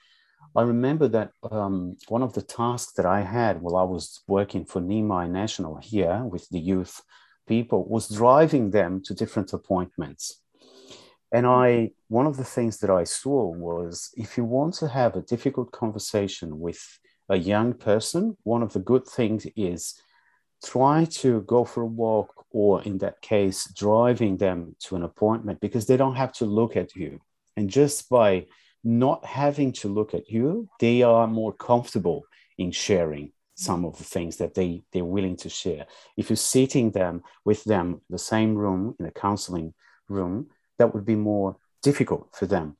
I 0.55 0.62
remember 0.62 1.08
that 1.08 1.32
um, 1.50 1.96
one 2.08 2.23
of 2.23 2.32
the 2.32 2.43
tasks 2.43 2.93
that 2.94 3.06
i 3.06 3.20
had 3.22 3.60
while 3.60 3.77
i 3.77 3.82
was 3.82 4.22
working 4.27 4.65
for 4.65 4.81
Neami 4.81 5.31
National 5.31 5.77
here 5.77 6.22
with 6.24 6.48
the 6.51 6.60
youth 6.60 7.01
people 7.46 7.89
was 7.89 8.08
driving 8.08 8.70
them 8.70 9.03
to 9.05 9.15
different 9.15 9.53
appointments 9.53 10.41
and 11.33 11.47
mm-hmm. 11.47 11.61
I, 11.61 11.91
one 12.09 12.27
of 12.27 12.37
the 12.37 12.45
things 12.45 12.79
that 12.79 12.91
I 12.91 13.05
saw 13.05 13.47
was 13.47 14.11
if 14.17 14.37
you 14.37 14.45
want 14.45 14.75
to 14.75 14.89
have 14.89 15.17
a 15.17 15.23
difficult 15.23 15.73
conversation 15.73 16.61
with 16.61 16.81
a 17.29 17.37
young 17.37 17.75
person, 17.75 18.37
one 18.45 18.63
of 18.63 18.73
the 18.73 18.81
good 18.81 19.06
things 19.06 19.47
is 19.56 20.01
try 20.65 21.05
to 21.05 21.43
go 21.43 21.65
for 21.65 21.83
a 21.83 21.87
walk, 21.87 22.47
or 22.51 22.83
in 22.83 22.99
that 22.99 23.21
case, 23.21 23.71
driving 23.75 24.37
them 24.37 24.75
to 24.81 24.97
an 24.97 25.03
appointment 25.03 25.61
because 25.61 25.87
they 25.87 25.97
don't 25.97 26.17
have 26.17 26.33
to 26.33 26.45
look 26.45 26.77
at 26.77 26.95
you. 26.95 27.21
And 27.56 27.69
just 27.69 28.09
by 28.09 28.47
not 28.85 29.25
having 29.25 29.73
to 29.73 29.89
look 29.89 30.15
at 30.15 30.31
you, 30.31 30.69
they 30.81 31.03
are 31.03 31.27
more 31.27 31.53
comfortable 31.53 32.23
in 32.56 32.71
sharing 32.71 33.33
some 33.55 33.85
of 33.85 33.99
the 33.99 34.05
things 34.05 34.37
that 34.37 34.55
they, 34.55 34.83
they're 34.93 35.05
willing 35.05 35.37
to 35.37 35.49
share. 35.49 35.87
If 36.17 36.31
you're 36.31 36.37
sitting 36.37 36.91
them 36.91 37.23
with 37.45 37.65
them 37.65 38.03
the 38.11 38.19
same 38.19 38.55
room 38.55 38.95
in 39.01 39.06
a 39.06 39.11
counseling 39.11 39.75
room, 40.09 40.49
that 40.79 40.95
would 40.95 41.05
be 41.05 41.17
more 41.17 41.56
difficult 41.83 42.29
for 42.33 42.47
them. 42.47 42.77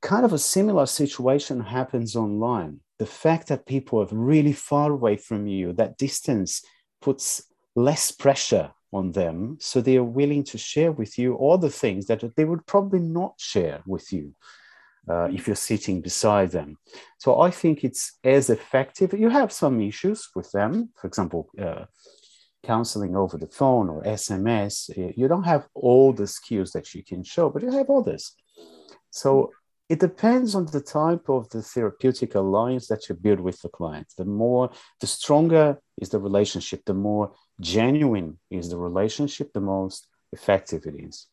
Kind 0.00 0.24
of 0.24 0.32
a 0.32 0.38
similar 0.38 0.86
situation 0.86 1.60
happens 1.60 2.16
online. 2.16 2.80
The 2.98 3.06
fact 3.06 3.48
that 3.48 3.66
people 3.66 4.00
are 4.00 4.08
really 4.10 4.52
far 4.52 4.90
away 4.90 5.16
from 5.16 5.46
you, 5.46 5.72
that 5.74 5.98
distance 5.98 6.62
puts 7.00 7.42
less 7.74 8.10
pressure 8.10 8.72
on 8.92 9.12
them. 9.12 9.56
So 9.60 9.80
they 9.80 9.96
are 9.96 10.04
willing 10.04 10.44
to 10.44 10.58
share 10.58 10.92
with 10.92 11.18
you 11.18 11.34
all 11.34 11.58
the 11.58 11.70
things 11.70 12.06
that 12.06 12.22
they 12.36 12.44
would 12.44 12.66
probably 12.66 13.00
not 13.00 13.34
share 13.38 13.82
with 13.86 14.12
you. 14.12 14.34
Uh, 15.08 15.28
if 15.32 15.48
you're 15.48 15.56
sitting 15.56 16.00
beside 16.00 16.52
them. 16.52 16.78
So 17.18 17.40
I 17.40 17.50
think 17.50 17.82
it's 17.82 18.20
as 18.22 18.50
effective. 18.50 19.12
You 19.12 19.30
have 19.30 19.50
some 19.50 19.80
issues 19.80 20.28
with 20.36 20.52
them, 20.52 20.90
for 20.94 21.08
example, 21.08 21.48
uh, 21.60 21.86
counseling 22.62 23.16
over 23.16 23.36
the 23.36 23.48
phone 23.48 23.88
or 23.88 24.02
SMS, 24.02 24.90
eh, 24.96 25.12
you 25.16 25.28
don't 25.28 25.44
have 25.44 25.66
all 25.74 26.12
the 26.12 26.26
skills 26.26 26.72
that 26.72 26.94
you 26.94 27.02
can 27.04 27.22
show, 27.24 27.50
but 27.50 27.62
you 27.62 27.70
have 27.70 27.90
others. 27.90 28.34
So 29.10 29.50
it 29.88 30.00
depends 30.00 30.54
on 30.54 30.66
the 30.66 30.80
type 30.80 31.28
of 31.28 31.48
the 31.50 31.62
therapeutic 31.62 32.34
alliance 32.34 32.86
that 32.88 33.08
you 33.08 33.14
build 33.14 33.40
with 33.40 33.60
the 33.60 33.68
client. 33.68 34.06
The 34.16 34.24
more, 34.24 34.70
the 35.00 35.06
stronger 35.06 35.78
is 36.00 36.08
the 36.10 36.20
relationship, 36.20 36.82
the 36.86 36.94
more 36.94 37.32
genuine 37.60 38.38
is 38.50 38.70
the 38.70 38.78
relationship, 38.78 39.52
the 39.52 39.60
most 39.60 40.06
effective 40.32 40.86
it 40.86 40.94
is 40.98 41.26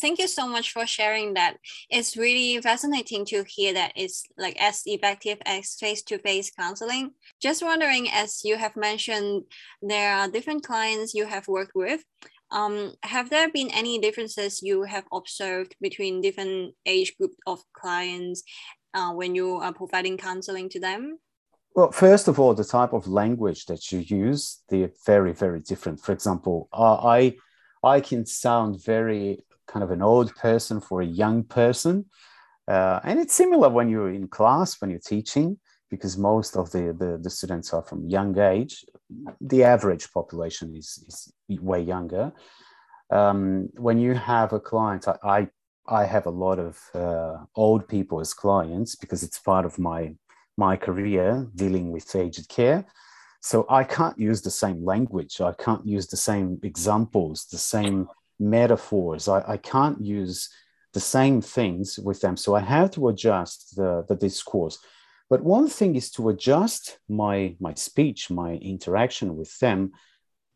thank 0.00 0.18
you 0.18 0.28
so 0.28 0.48
much 0.48 0.72
for 0.72 0.86
sharing 0.86 1.34
that. 1.34 1.56
It's 1.90 2.16
really 2.16 2.60
fascinating 2.60 3.24
to 3.26 3.44
hear 3.46 3.72
that 3.74 3.92
it's 3.96 4.24
like 4.36 4.56
as 4.60 4.82
effective 4.86 5.38
as 5.44 5.74
face-to-face 5.74 6.52
counseling. 6.58 7.12
Just 7.40 7.62
wondering, 7.62 8.08
as 8.10 8.42
you 8.44 8.56
have 8.56 8.76
mentioned, 8.76 9.44
there 9.82 10.14
are 10.14 10.28
different 10.28 10.64
clients 10.64 11.14
you 11.14 11.26
have 11.26 11.48
worked 11.48 11.72
with. 11.74 12.02
Um, 12.50 12.94
have 13.02 13.28
there 13.28 13.50
been 13.50 13.70
any 13.70 13.98
differences 13.98 14.62
you 14.62 14.84
have 14.84 15.04
observed 15.12 15.76
between 15.80 16.22
different 16.22 16.74
age 16.86 17.16
group 17.18 17.32
of 17.46 17.62
clients 17.74 18.42
uh, 18.94 19.12
when 19.12 19.34
you 19.34 19.56
are 19.56 19.72
providing 19.72 20.16
counseling 20.16 20.68
to 20.70 20.80
them? 20.80 21.18
Well, 21.74 21.92
first 21.92 22.26
of 22.26 22.40
all, 22.40 22.54
the 22.54 22.64
type 22.64 22.92
of 22.92 23.06
language 23.06 23.66
that 23.66 23.92
you 23.92 23.98
use, 23.98 24.62
they're 24.68 24.90
very, 25.06 25.32
very 25.32 25.60
different. 25.60 26.00
For 26.00 26.12
example, 26.12 26.68
uh, 26.72 26.96
I, 26.96 27.36
I 27.84 28.00
can 28.00 28.26
sound 28.26 28.82
very 28.82 29.44
kind 29.68 29.84
of 29.84 29.90
an 29.90 30.02
old 30.02 30.34
person 30.34 30.80
for 30.80 31.00
a 31.00 31.06
young 31.06 31.44
person. 31.44 32.06
Uh, 32.66 33.00
and 33.04 33.18
it's 33.18 33.34
similar 33.34 33.68
when 33.68 33.88
you're 33.88 34.10
in 34.10 34.28
class, 34.28 34.80
when 34.80 34.90
you're 34.90 34.98
teaching, 34.98 35.58
because 35.90 36.18
most 36.18 36.56
of 36.56 36.70
the, 36.72 36.94
the, 36.98 37.18
the 37.22 37.30
students 37.30 37.72
are 37.72 37.82
from 37.82 38.08
young 38.08 38.38
age. 38.38 38.84
The 39.40 39.64
average 39.64 40.12
population 40.12 40.76
is, 40.76 41.02
is 41.08 41.32
way 41.60 41.80
younger. 41.80 42.32
Um, 43.10 43.70
when 43.76 43.98
you 43.98 44.14
have 44.14 44.52
a 44.52 44.60
client, 44.60 45.08
I, 45.08 45.16
I, 45.24 45.48
I 45.86 46.04
have 46.04 46.26
a 46.26 46.30
lot 46.30 46.58
of 46.58 46.78
uh, 46.94 47.36
old 47.54 47.88
people 47.88 48.20
as 48.20 48.34
clients 48.34 48.96
because 48.96 49.22
it's 49.22 49.38
part 49.38 49.64
of 49.64 49.78
my, 49.78 50.14
my 50.58 50.76
career 50.76 51.46
dealing 51.54 51.90
with 51.90 52.14
aged 52.14 52.48
care. 52.48 52.84
So 53.40 53.64
I 53.70 53.84
can't 53.84 54.18
use 54.18 54.42
the 54.42 54.50
same 54.50 54.84
language. 54.84 55.40
I 55.40 55.52
can't 55.52 55.86
use 55.86 56.08
the 56.08 56.16
same 56.16 56.58
examples, 56.62 57.46
the 57.46 57.56
same 57.56 58.08
metaphors. 58.38 59.28
I, 59.28 59.44
I 59.46 59.56
can't 59.56 60.00
use 60.00 60.48
the 60.94 61.00
same 61.00 61.40
things 61.40 61.98
with 61.98 62.20
them. 62.20 62.36
So 62.36 62.54
I 62.54 62.60
have 62.60 62.90
to 62.92 63.08
adjust 63.08 63.76
the, 63.76 64.04
the 64.08 64.16
discourse. 64.16 64.78
But 65.30 65.44
one 65.44 65.68
thing 65.68 65.94
is 65.94 66.10
to 66.12 66.30
adjust 66.30 66.98
my, 67.08 67.56
my 67.60 67.74
speech, 67.74 68.30
my 68.30 68.52
interaction 68.54 69.36
with 69.36 69.56
them, 69.58 69.92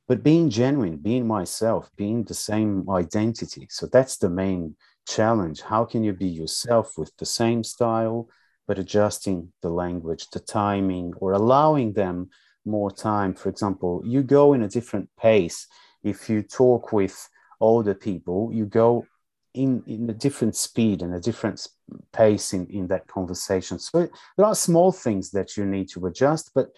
but 0.08 0.22
being 0.22 0.48
genuine, 0.50 0.96
being 0.96 1.26
myself, 1.26 1.90
being 1.96 2.24
the 2.24 2.34
same 2.34 2.88
identity. 2.90 3.66
So 3.70 3.86
that's 3.86 4.16
the 4.16 4.30
main 4.30 4.76
challenge. 5.06 5.60
How 5.60 5.84
can 5.84 6.02
you 6.02 6.12
be 6.12 6.26
yourself 6.26 6.96
with 6.96 7.14
the 7.18 7.26
same 7.26 7.62
style, 7.62 8.28
but 8.66 8.78
adjusting 8.78 9.52
the 9.60 9.68
language, 9.68 10.28
the 10.30 10.40
timing, 10.40 11.12
or 11.18 11.32
allowing 11.32 11.92
them 11.92 12.30
more 12.64 12.90
time? 12.90 13.34
For 13.34 13.48
example, 13.48 14.02
you 14.04 14.22
go 14.22 14.54
in 14.54 14.62
a 14.62 14.68
different 14.68 15.10
pace. 15.18 15.66
If 16.02 16.30
you 16.30 16.42
talk 16.42 16.92
with 16.92 17.28
older 17.62 17.94
people, 17.94 18.50
you 18.52 18.66
go 18.66 19.06
in, 19.54 19.82
in 19.86 20.10
a 20.10 20.14
different 20.14 20.56
speed 20.56 21.02
and 21.02 21.14
a 21.14 21.20
different 21.20 21.66
pace 22.12 22.52
in, 22.52 22.66
in 22.66 22.88
that 22.88 23.06
conversation. 23.06 23.78
So 23.78 24.08
there 24.36 24.46
are 24.46 24.54
small 24.54 24.92
things 24.92 25.30
that 25.30 25.56
you 25.56 25.64
need 25.64 25.88
to 25.90 26.06
adjust, 26.06 26.50
but 26.54 26.68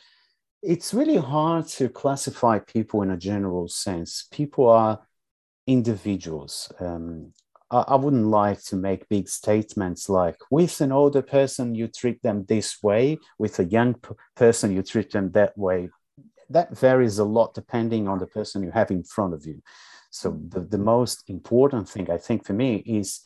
it's 0.63 0.95
really 0.95 1.17
hard 1.17 1.67
to 1.69 1.89
classify 1.89 2.59
people 2.59 3.03
in 3.03 3.11
a 3.11 3.17
general 3.17 3.69
sense. 3.69 4.29
People 4.31 4.69
are 4.69 5.01
individuals. 5.67 6.73
Um, 6.81 7.33
I, 7.71 7.97
wouldn't 7.97 8.27
like 8.27 8.63
to 8.65 8.77
make 8.77 9.09
big 9.09 9.29
statements 9.29 10.09
like, 10.09 10.37
with 10.51 10.81
an 10.81 10.93
older 10.93 11.23
person, 11.23 11.75
you 11.75 11.89
treat 11.89 12.23
them 12.23 12.45
this 12.47 12.83
way, 12.83 13.19
with 13.39 13.59
a 13.59 13.65
young 13.65 13.95
p- 13.95 14.15
person, 14.37 14.73
you 14.73 14.83
treat 14.83 15.11
them 15.11 15.33
that 15.33 15.57
way. 15.59 15.89
That 16.51 16.77
varies 16.79 17.19
a 17.19 17.25
lot 17.25 17.55
depending 17.55 18.07
on 18.07 18.19
the 18.19 18.27
person 18.27 18.63
you 18.63 18.71
have 18.71 18.91
in 18.91 19.03
front 19.03 19.35
of 19.35 19.45
you. 19.45 19.61
So 20.15 20.39
the, 20.49 20.61
the 20.61 20.79
most 20.79 21.29
important 21.29 21.89
thing 21.89 22.09
I 22.09 22.19
think 22.19 22.47
for 22.47 22.53
me 22.53 22.77
is 22.87 23.23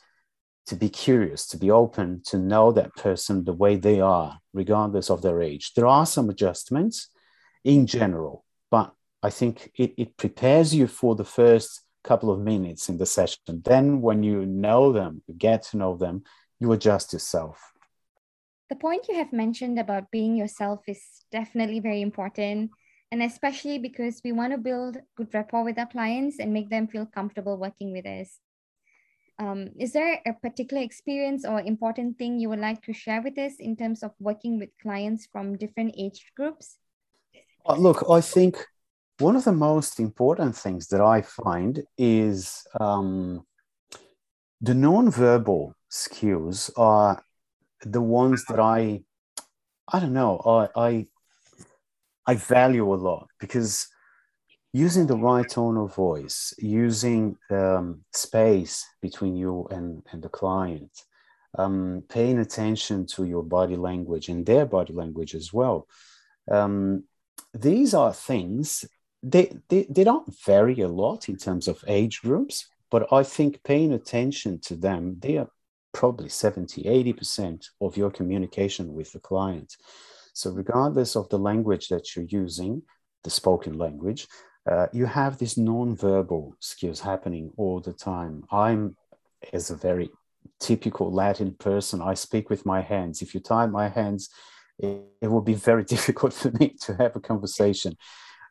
to 0.69 0.75
be 0.75 0.89
curious, 0.89 1.47
to 1.49 1.59
be 1.59 1.71
open, 1.71 2.23
to 2.25 2.39
know 2.39 2.73
that 2.73 2.97
person 2.97 3.45
the 3.45 3.53
way 3.53 3.77
they 3.77 4.01
are, 4.01 4.39
regardless 4.55 5.11
of 5.11 5.21
their 5.21 5.43
age. 5.43 5.75
There 5.75 5.87
are 5.87 6.07
some 6.07 6.31
adjustments 6.31 7.11
in 7.63 7.87
general, 7.87 8.47
but 8.71 8.95
I 9.23 9.29
think 9.29 9.71
it, 9.77 9.93
it 9.99 10.17
prepares 10.17 10.75
you 10.75 10.87
for 10.87 11.15
the 11.15 11.27
first 11.27 11.83
couple 12.05 12.31
of 12.31 12.41
minutes 12.41 12.89
in 12.89 12.97
the 12.97 13.05
session. 13.05 13.61
Then 13.63 14.01
when 14.01 14.23
you 14.23 14.47
know 14.47 14.91
them, 14.91 15.23
you 15.27 15.35
get 15.35 15.65
to 15.65 15.77
know 15.77 15.95
them, 15.95 16.23
you 16.59 16.73
adjust 16.73 17.13
yourself. 17.13 17.61
The 18.71 18.77
point 18.77 19.09
you 19.09 19.17
have 19.17 19.33
mentioned 19.33 19.79
about 19.79 20.11
being 20.11 20.37
yourself 20.37 20.81
is 20.89 21.03
definitely 21.31 21.81
very 21.81 22.01
important 22.01 22.71
and 23.11 23.23
especially 23.23 23.79
because 23.79 24.21
we 24.25 24.33
want 24.33 24.53
to 24.53 24.59
build 24.59 24.99
good 25.17 25.33
rapport 25.33 25.65
with 25.65 25.79
our 25.79 25.87
clients 25.87 26.39
and 26.39 26.53
make 26.53 26.69
them 26.69 26.87
feel 26.87 27.07
comfortable 27.07 27.57
working 27.57 27.93
with 27.93 28.07
us. 28.07 28.39
Um, 29.39 29.69
is 29.79 29.93
there 29.93 30.21
a 30.27 30.33
particular 30.33 30.83
experience 30.83 31.45
or 31.45 31.61
important 31.61 32.19
thing 32.19 32.41
you 32.41 32.49
would 32.49 32.59
like 32.59 32.83
to 32.83 32.93
share 32.93 33.23
with 33.23 33.39
us 33.39 33.55
in 33.61 33.77
terms 33.77 34.03
of 34.03 34.11
working 34.19 34.59
with 34.59 34.71
clients 34.83 35.29
from 35.31 35.57
different 35.57 35.95
age 35.97 36.33
groups? 36.37 36.79
Uh, 37.65 37.77
look, 37.77 38.05
I 38.11 38.21
think 38.21 38.59
one 39.19 39.37
of 39.37 39.45
the 39.45 39.53
most 39.53 40.01
important 40.01 40.57
things 40.57 40.89
that 40.89 41.01
I 41.01 41.23
find 41.23 41.83
is 41.97 42.67
um, 42.81 43.47
the 44.61 44.75
non-verbal 44.75 45.75
skills 45.89 46.71
are 46.77 47.23
the 47.83 48.03
ones 48.03 48.45
that 48.47 48.59
I, 48.59 49.03
I 49.93 50.01
don't 50.01 50.13
know, 50.13 50.41
I, 50.45 50.89
I 50.89 51.07
I 52.29 52.35
value 52.35 52.93
a 52.93 52.95
lot 52.95 53.29
because 53.41 53.89
using 54.75 55.07
the 55.07 55.17
right 55.17 55.49
tone 55.49 55.79
of 55.79 55.95
voice, 55.95 56.53
using 56.59 57.39
um, 57.51 58.05
space 58.13 58.87
between 59.01 59.35
you 59.35 59.67
and, 59.71 60.03
and 60.13 60.23
the 60.23 60.29
client, 60.29 60.91
um, 61.59 62.05
paying 62.11 62.39
attention 62.39 63.07
to 63.07 63.25
your 63.25 63.43
body 63.43 63.77
language 63.77 64.29
and 64.29 64.45
their 64.45 64.67
body 64.67 64.93
language 64.93 65.35
as 65.35 65.55
well. 65.55 65.89
Um, 66.51 67.05
these 67.55 67.95
are 67.95 68.13
things, 68.13 68.85
they, 69.23 69.51
they, 69.71 69.87
they 69.89 70.05
don't 70.05 70.29
vary 70.45 70.81
a 70.81 70.89
lot 70.89 71.31
in 71.31 71.39
terms 71.39 71.67
of 71.67 71.83
age 71.87 72.21
groups, 72.21 72.69
but 72.91 73.11
I 73.11 73.23
think 73.23 73.63
paying 73.65 73.95
attention 73.95 74.61
to 74.67 74.77
them, 74.77 75.17
they 75.19 75.39
are 75.39 75.49
probably 75.95 76.29
70, 76.29 76.83
80% 76.83 77.65
of 77.81 77.97
your 77.97 78.11
communication 78.11 78.93
with 78.93 79.13
the 79.13 79.19
client. 79.19 79.77
So, 80.39 80.53
regardless 80.53 81.17
of 81.17 81.29
the 81.31 81.39
language 81.39 81.89
that 81.89 82.15
you're 82.15 82.25
using, 82.43 82.83
the 83.25 83.31
spoken 83.31 83.77
language, 83.77 84.29
uh, 84.71 84.87
you 84.93 85.05
have 85.05 85.37
these 85.37 85.59
non-verbal 85.59 86.55
skills 86.61 87.01
happening 87.01 87.51
all 87.57 87.81
the 87.81 87.93
time. 87.93 88.45
I'm, 88.53 88.97
as 89.53 89.71
a 89.73 89.75
very 89.75 90.11
typical 90.61 91.13
Latin 91.13 91.55
person, 91.55 92.01
I 92.01 92.15
speak 92.15 92.51
with 92.51 92.65
my 92.65 92.83
hands. 92.83 93.21
If 93.21 93.35
you 93.35 93.41
tie 93.41 93.67
my 93.67 93.89
hands, 93.89 94.31
it, 94.79 95.03
it 95.21 95.27
will 95.27 95.41
be 95.41 95.55
very 95.55 95.83
difficult 95.95 96.33
for 96.33 96.53
me 96.53 96.77
to 96.83 96.95
have 96.95 97.17
a 97.17 97.21
conversation. 97.21 97.97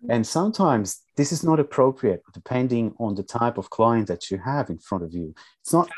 And 0.09 0.27
sometimes 0.27 1.03
this 1.15 1.31
is 1.31 1.41
not 1.41 1.57
appropriate 1.57 2.21
depending 2.33 2.95
on 2.99 3.15
the 3.15 3.23
type 3.23 3.57
of 3.57 3.69
client 3.69 4.07
that 4.09 4.29
you 4.29 4.39
have 4.43 4.69
in 4.69 4.77
front 4.77 5.05
of 5.05 5.13
you. 5.13 5.33
It's 5.61 5.71
not 5.71 5.89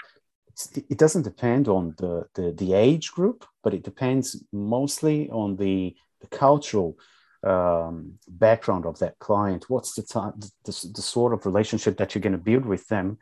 it 0.75 0.97
doesn't 0.97 1.23
depend 1.23 1.67
on 1.67 1.95
the, 1.97 2.25
the, 2.35 2.51
the, 2.51 2.73
age 2.73 3.11
group, 3.11 3.45
but 3.63 3.73
it 3.73 3.83
depends 3.83 4.43
mostly 4.51 5.29
on 5.29 5.55
the, 5.55 5.95
the 6.21 6.27
cultural 6.27 6.97
um, 7.43 8.13
background 8.27 8.85
of 8.85 8.99
that 8.99 9.17
client. 9.19 9.69
What's 9.69 9.93
the, 9.93 10.03
time, 10.03 10.33
the, 10.65 10.89
the 10.93 11.01
sort 11.01 11.33
of 11.33 11.45
relationship 11.45 11.97
that 11.97 12.13
you're 12.13 12.21
going 12.21 12.33
to 12.33 12.37
build 12.37 12.65
with 12.65 12.87
them 12.87 13.17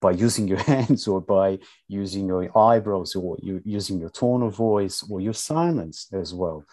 by 0.00 0.12
using 0.12 0.46
your 0.46 0.58
hands 0.72 1.08
or 1.08 1.20
by 1.20 1.58
using 1.88 2.26
your 2.26 2.56
eyebrows 2.56 3.14
or 3.14 3.36
you, 3.40 3.60
using 3.64 3.98
your 3.98 4.10
tone 4.10 4.42
of 4.42 4.54
voice 4.54 5.04
or 5.08 5.20
your 5.20 5.34
silence 5.34 6.08
as 6.12 6.34
well. 6.34 6.64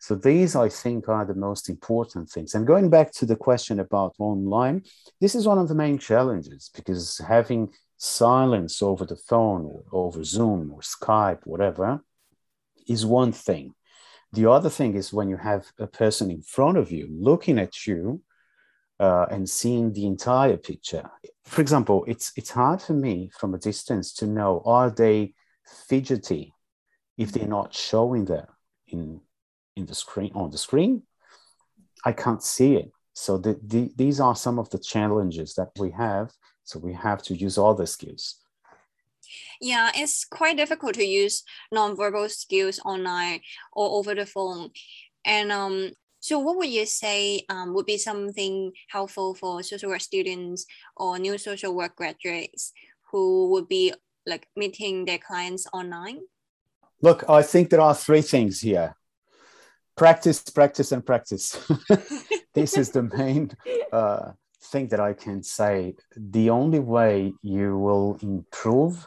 So 0.00 0.14
these, 0.14 0.54
I 0.54 0.68
think, 0.68 1.08
are 1.08 1.24
the 1.24 1.34
most 1.34 1.70
important 1.70 2.28
things. 2.28 2.54
And 2.54 2.66
going 2.66 2.90
back 2.90 3.10
to 3.12 3.26
the 3.26 3.36
question 3.36 3.80
about 3.80 4.14
online, 4.18 4.82
this 5.20 5.34
is 5.34 5.46
one 5.46 5.58
of 5.58 5.68
the 5.68 5.74
main 5.74 5.98
challenges 5.98 6.70
because 6.74 7.18
having 7.26 7.72
silence 8.04 8.82
over 8.82 9.04
the 9.04 9.16
phone 9.16 9.82
over 9.90 10.22
Zoom 10.22 10.72
or 10.72 10.80
Skype, 10.80 11.40
whatever, 11.44 12.00
is 12.86 13.06
one 13.06 13.32
thing. 13.32 13.74
The 14.32 14.50
other 14.50 14.68
thing 14.68 14.94
is 14.94 15.12
when 15.12 15.28
you 15.28 15.36
have 15.36 15.66
a 15.78 15.86
person 15.86 16.30
in 16.30 16.42
front 16.42 16.76
of 16.76 16.90
you 16.90 17.08
looking 17.10 17.58
at 17.58 17.86
you 17.86 18.20
uh, 19.00 19.26
and 19.30 19.48
seeing 19.48 19.92
the 19.92 20.06
entire 20.06 20.56
picture. 20.56 21.08
For 21.44 21.60
example, 21.60 22.04
it's 22.06 22.32
it's 22.36 22.50
hard 22.50 22.82
for 22.82 22.94
me 22.94 23.30
from 23.38 23.54
a 23.54 23.58
distance 23.58 24.12
to 24.14 24.26
know 24.26 24.62
are 24.66 24.90
they 24.90 25.34
fidgety 25.88 26.52
if 27.16 27.32
they're 27.32 27.56
not 27.58 27.74
showing 27.74 28.24
that 28.26 28.48
in 28.88 29.20
in 29.76 29.86
the 29.86 29.94
screen 29.94 30.32
on 30.34 30.50
the 30.50 30.58
screen. 30.58 31.02
I 32.04 32.12
can't 32.12 32.42
see 32.42 32.76
it. 32.76 32.92
So 33.14 33.38
the, 33.38 33.58
the, 33.62 33.90
these 33.96 34.20
are 34.20 34.36
some 34.36 34.58
of 34.58 34.68
the 34.70 34.78
challenges 34.78 35.54
that 35.54 35.70
we 35.78 35.92
have 35.92 36.32
so 36.64 36.78
we 36.78 36.92
have 36.92 37.22
to 37.22 37.34
use 37.34 37.58
all 37.58 37.74
the 37.74 37.86
skills. 37.86 38.40
Yeah, 39.60 39.90
it's 39.94 40.24
quite 40.24 40.56
difficult 40.56 40.94
to 40.94 41.04
use 41.04 41.42
nonverbal 41.72 42.30
skills 42.30 42.80
online 42.84 43.40
or 43.72 43.98
over 43.98 44.14
the 44.14 44.26
phone. 44.26 44.70
And 45.24 45.50
um, 45.50 45.92
so, 46.20 46.38
what 46.38 46.56
would 46.56 46.68
you 46.68 46.86
say 46.86 47.44
um, 47.48 47.74
would 47.74 47.86
be 47.86 47.98
something 47.98 48.72
helpful 48.88 49.34
for 49.34 49.62
social 49.62 49.90
work 49.90 50.00
students 50.00 50.66
or 50.96 51.18
new 51.18 51.38
social 51.38 51.74
work 51.74 51.96
graduates 51.96 52.72
who 53.10 53.50
would 53.50 53.68
be 53.68 53.92
like 54.26 54.48
meeting 54.56 55.04
their 55.04 55.18
clients 55.18 55.66
online? 55.72 56.20
Look, 57.02 57.28
I 57.28 57.42
think 57.42 57.70
there 57.70 57.80
are 57.80 57.94
three 57.94 58.22
things 58.22 58.60
here 58.60 58.96
practice, 59.96 60.42
practice, 60.42 60.92
and 60.92 61.04
practice. 61.04 61.56
this 62.54 62.76
is 62.76 62.90
the 62.90 63.02
main 63.02 63.50
uh, 63.92 64.32
thing 64.64 64.88
that 64.88 65.00
I 65.00 65.12
can 65.12 65.42
say 65.42 65.94
the 66.16 66.50
only 66.50 66.80
way 66.80 67.32
you 67.42 67.78
will 67.78 68.18
improve, 68.22 69.06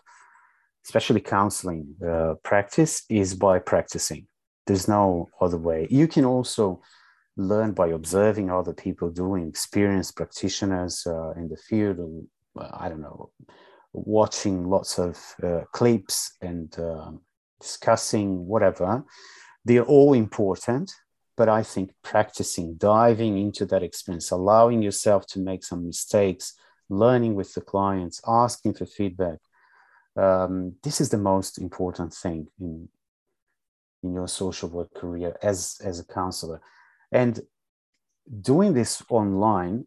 especially 0.86 1.22
counseling 1.22 1.96
uh, 2.06 2.36
practice, 2.44 3.04
is 3.10 3.34
by 3.36 3.60
practicing. 3.60 4.28
There's 4.66 4.88
no 4.88 5.30
other 5.42 5.58
way. 5.58 5.88
You 5.90 6.08
can 6.08 6.26
also 6.26 6.82
learn 7.38 7.72
by 7.72 7.88
observing 7.90 8.50
other 8.50 8.74
people 8.74 9.10
doing, 9.10 9.48
experienced 9.48 10.16
practitioners 10.16 11.06
uh, 11.06 11.32
in 11.32 11.48
the 11.48 11.58
field. 11.58 11.98
Uh, 12.60 12.70
I 12.74 12.90
don't 12.90 13.02
know, 13.02 13.32
watching 13.94 14.70
lots 14.70 15.00
of 15.00 15.18
uh, 15.44 15.62
clips 15.72 16.34
and 16.42 16.78
um, 16.80 17.22
discussing 17.62 18.46
whatever. 18.46 19.04
They're 19.66 19.84
all 19.84 20.14
important 20.14 20.92
but 21.38 21.48
I 21.48 21.62
think 21.62 21.94
practicing, 22.04 22.74
diving 22.76 23.38
into 23.38 23.66
that 23.68 23.84
experience, 23.84 24.32
allowing 24.32 24.82
yourself 24.82 25.28
to 25.28 25.40
make 25.40 25.64
some 25.64 25.86
mistakes, 25.86 26.56
learning 26.90 27.36
with 27.36 27.54
the 27.54 27.62
clients, 27.62 28.20
asking 28.28 28.74
for 28.74 28.88
feedback. 28.88 29.38
Um, 30.16 30.74
this 30.84 31.00
is 31.00 31.10
the 31.10 31.20
most 31.20 31.60
important 31.60 32.14
thing 32.14 32.48
in 32.60 32.90
in 34.04 34.14
your 34.14 34.28
social 34.28 34.70
work 34.70 34.94
career 34.94 35.36
as 35.44 35.80
as 35.84 36.00
a 36.00 36.06
counselor, 36.06 36.60
and 37.12 37.40
doing 38.42 38.74
this 38.74 39.04
online. 39.10 39.86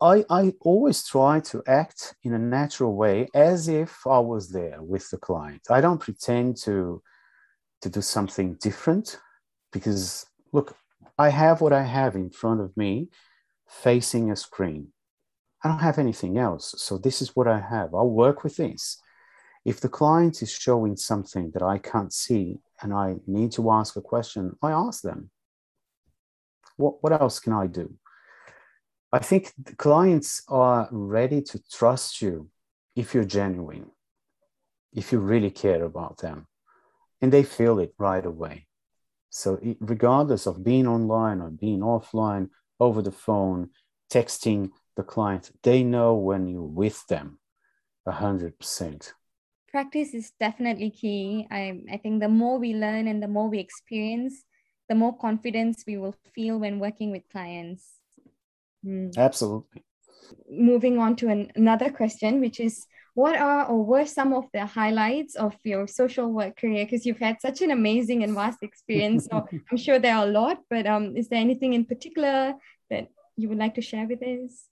I, 0.00 0.24
I 0.28 0.52
always 0.62 1.06
try 1.06 1.38
to 1.50 1.62
act 1.64 2.16
in 2.24 2.34
a 2.34 2.38
natural 2.38 2.96
way 2.96 3.28
as 3.34 3.68
if 3.68 4.04
I 4.04 4.18
was 4.18 4.50
there 4.50 4.82
with 4.82 5.08
the 5.10 5.16
client. 5.16 5.62
I 5.70 5.80
don't 5.80 6.00
pretend 6.00 6.56
to 6.64 7.00
to 7.82 7.88
do 7.88 8.02
something 8.02 8.54
different 8.54 9.20
because 9.72 10.26
look, 10.52 10.76
I 11.18 11.30
have 11.30 11.60
what 11.60 11.72
I 11.72 11.82
have 11.82 12.14
in 12.14 12.30
front 12.30 12.60
of 12.60 12.76
me 12.76 13.08
facing 13.68 14.30
a 14.30 14.36
screen. 14.36 14.88
I 15.64 15.68
don't 15.68 15.78
have 15.78 15.98
anything 15.98 16.38
else. 16.38 16.74
So 16.78 16.98
this 16.98 17.22
is 17.22 17.36
what 17.36 17.48
I 17.48 17.60
have. 17.60 17.94
I'll 17.94 18.08
work 18.08 18.42
with 18.42 18.56
this. 18.56 18.98
If 19.64 19.80
the 19.80 19.88
client 19.88 20.42
is 20.42 20.50
showing 20.50 20.96
something 20.96 21.52
that 21.52 21.62
I 21.62 21.78
can't 21.78 22.12
see 22.12 22.58
and 22.80 22.92
I 22.92 23.16
need 23.26 23.52
to 23.52 23.70
ask 23.70 23.94
a 23.96 24.00
question, 24.00 24.56
I 24.60 24.72
ask 24.72 25.02
them. 25.02 25.30
What, 26.76 27.02
what 27.02 27.12
else 27.12 27.38
can 27.38 27.52
I 27.52 27.68
do? 27.68 27.94
I 29.12 29.20
think 29.20 29.52
clients 29.76 30.42
are 30.48 30.88
ready 30.90 31.42
to 31.42 31.60
trust 31.70 32.22
you 32.22 32.48
if 32.96 33.14
you're 33.14 33.24
genuine, 33.24 33.90
if 34.92 35.12
you 35.12 35.18
really 35.18 35.50
care 35.50 35.84
about 35.84 36.18
them, 36.18 36.48
and 37.20 37.30
they 37.30 37.44
feel 37.44 37.78
it 37.78 37.94
right 37.98 38.24
away. 38.24 38.66
So, 39.34 39.58
regardless 39.80 40.46
of 40.46 40.62
being 40.62 40.86
online 40.86 41.40
or 41.40 41.48
being 41.48 41.80
offline, 41.80 42.50
over 42.78 43.00
the 43.00 43.12
phone, 43.12 43.70
texting 44.12 44.72
the 44.94 45.02
client, 45.02 45.50
they 45.62 45.82
know 45.82 46.14
when 46.14 46.46
you're 46.46 46.62
with 46.62 47.06
them 47.06 47.38
100%. 48.06 49.14
Practice 49.68 50.12
is 50.12 50.32
definitely 50.38 50.90
key. 50.90 51.46
I, 51.50 51.80
I 51.90 51.96
think 51.96 52.20
the 52.20 52.28
more 52.28 52.58
we 52.58 52.74
learn 52.74 53.08
and 53.08 53.22
the 53.22 53.28
more 53.28 53.48
we 53.48 53.58
experience, 53.58 54.44
the 54.90 54.94
more 54.94 55.16
confidence 55.16 55.84
we 55.86 55.96
will 55.96 56.14
feel 56.34 56.58
when 56.58 56.78
working 56.78 57.10
with 57.10 57.22
clients. 57.32 57.84
Mm. 58.84 59.16
Absolutely. 59.16 59.82
Moving 60.50 60.98
on 60.98 61.16
to 61.16 61.28
an, 61.28 61.52
another 61.56 61.90
question, 61.90 62.40
which 62.40 62.60
is 62.60 62.86
what 63.14 63.36
are 63.36 63.66
or 63.66 63.84
were 63.84 64.06
some 64.06 64.32
of 64.32 64.46
the 64.52 64.64
highlights 64.64 65.34
of 65.34 65.54
your 65.64 65.86
social 65.86 66.32
work 66.32 66.56
career? 66.56 66.84
Because 66.84 67.04
you've 67.04 67.18
had 67.18 67.40
such 67.40 67.60
an 67.60 67.70
amazing 67.70 68.22
and 68.22 68.34
vast 68.34 68.62
experience. 68.62 69.26
So 69.30 69.46
I'm 69.70 69.76
sure 69.76 69.98
there 69.98 70.16
are 70.16 70.26
a 70.26 70.30
lot, 70.30 70.60
but 70.70 70.86
um, 70.86 71.16
is 71.16 71.28
there 71.28 71.40
anything 71.40 71.74
in 71.74 71.84
particular 71.84 72.54
that 72.90 73.08
you 73.36 73.48
would 73.48 73.58
like 73.58 73.74
to 73.74 73.82
share 73.82 74.06
with 74.06 74.22
us? 74.22 74.66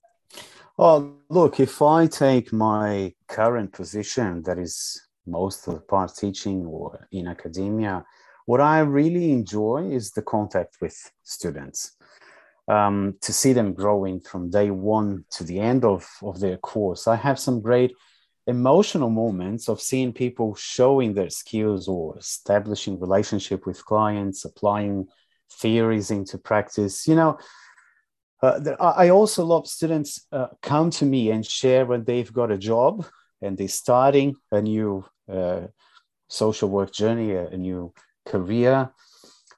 Well, 0.77 1.17
look, 1.29 1.59
if 1.59 1.81
I 1.81 2.07
take 2.07 2.51
my 2.51 3.13
current 3.27 3.73
position, 3.73 4.41
that 4.43 4.57
is 4.57 4.99
most 5.27 5.67
of 5.67 5.75
the 5.75 5.81
part 5.81 6.15
teaching 6.15 6.65
or 6.65 7.07
in 7.11 7.27
academia, 7.27 8.03
what 8.45 8.61
I 8.61 8.79
really 8.79 9.31
enjoy 9.31 9.89
is 9.91 10.11
the 10.11 10.23
contact 10.23 10.77
with 10.81 11.11
students. 11.23 11.91
Um, 12.67 13.15
to 13.21 13.33
see 13.33 13.53
them 13.53 13.73
growing 13.73 14.21
from 14.21 14.49
day 14.49 14.71
one 14.71 15.25
to 15.31 15.43
the 15.43 15.59
end 15.59 15.83
of, 15.83 16.07
of 16.21 16.39
their 16.39 16.57
course. 16.57 17.07
I 17.07 17.15
have 17.15 17.37
some 17.37 17.59
great 17.59 17.93
emotional 18.47 19.09
moments 19.09 19.69
of 19.69 19.79
seeing 19.79 20.11
people 20.11 20.55
showing 20.55 21.13
their 21.13 21.29
skills 21.29 21.87
or 21.87 22.17
establishing 22.17 22.99
relationship 22.99 23.65
with 23.65 23.85
clients 23.85 24.45
applying 24.45 25.07
theories 25.51 26.11
into 26.11 26.37
practice 26.37 27.07
you 27.07 27.15
know 27.15 27.37
uh, 28.41 28.59
i 28.79 29.09
also 29.09 29.45
love 29.45 29.67
students 29.67 30.25
uh, 30.31 30.47
come 30.61 30.89
to 30.89 31.05
me 31.05 31.29
and 31.29 31.45
share 31.45 31.85
when 31.85 32.03
they've 32.03 32.33
got 32.33 32.51
a 32.51 32.57
job 32.57 33.05
and 33.41 33.57
they're 33.57 33.67
starting 33.67 34.35
a 34.51 34.61
new 34.61 35.05
uh, 35.31 35.61
social 36.27 36.69
work 36.69 36.91
journey 36.93 37.31
a, 37.31 37.47
a 37.47 37.57
new 37.57 37.93
career. 38.25 38.89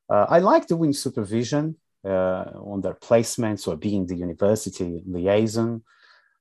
Uh, 0.10 0.26
i 0.30 0.40
like 0.40 0.68
doing 0.68 0.94
supervision 0.94 1.76
uh, 2.06 2.46
on 2.56 2.82
their 2.82 2.96
placements 2.96 3.68
or 3.68 3.78
being 3.78 4.06
the 4.06 4.16
university 4.16 5.02
liaison. 5.06 5.84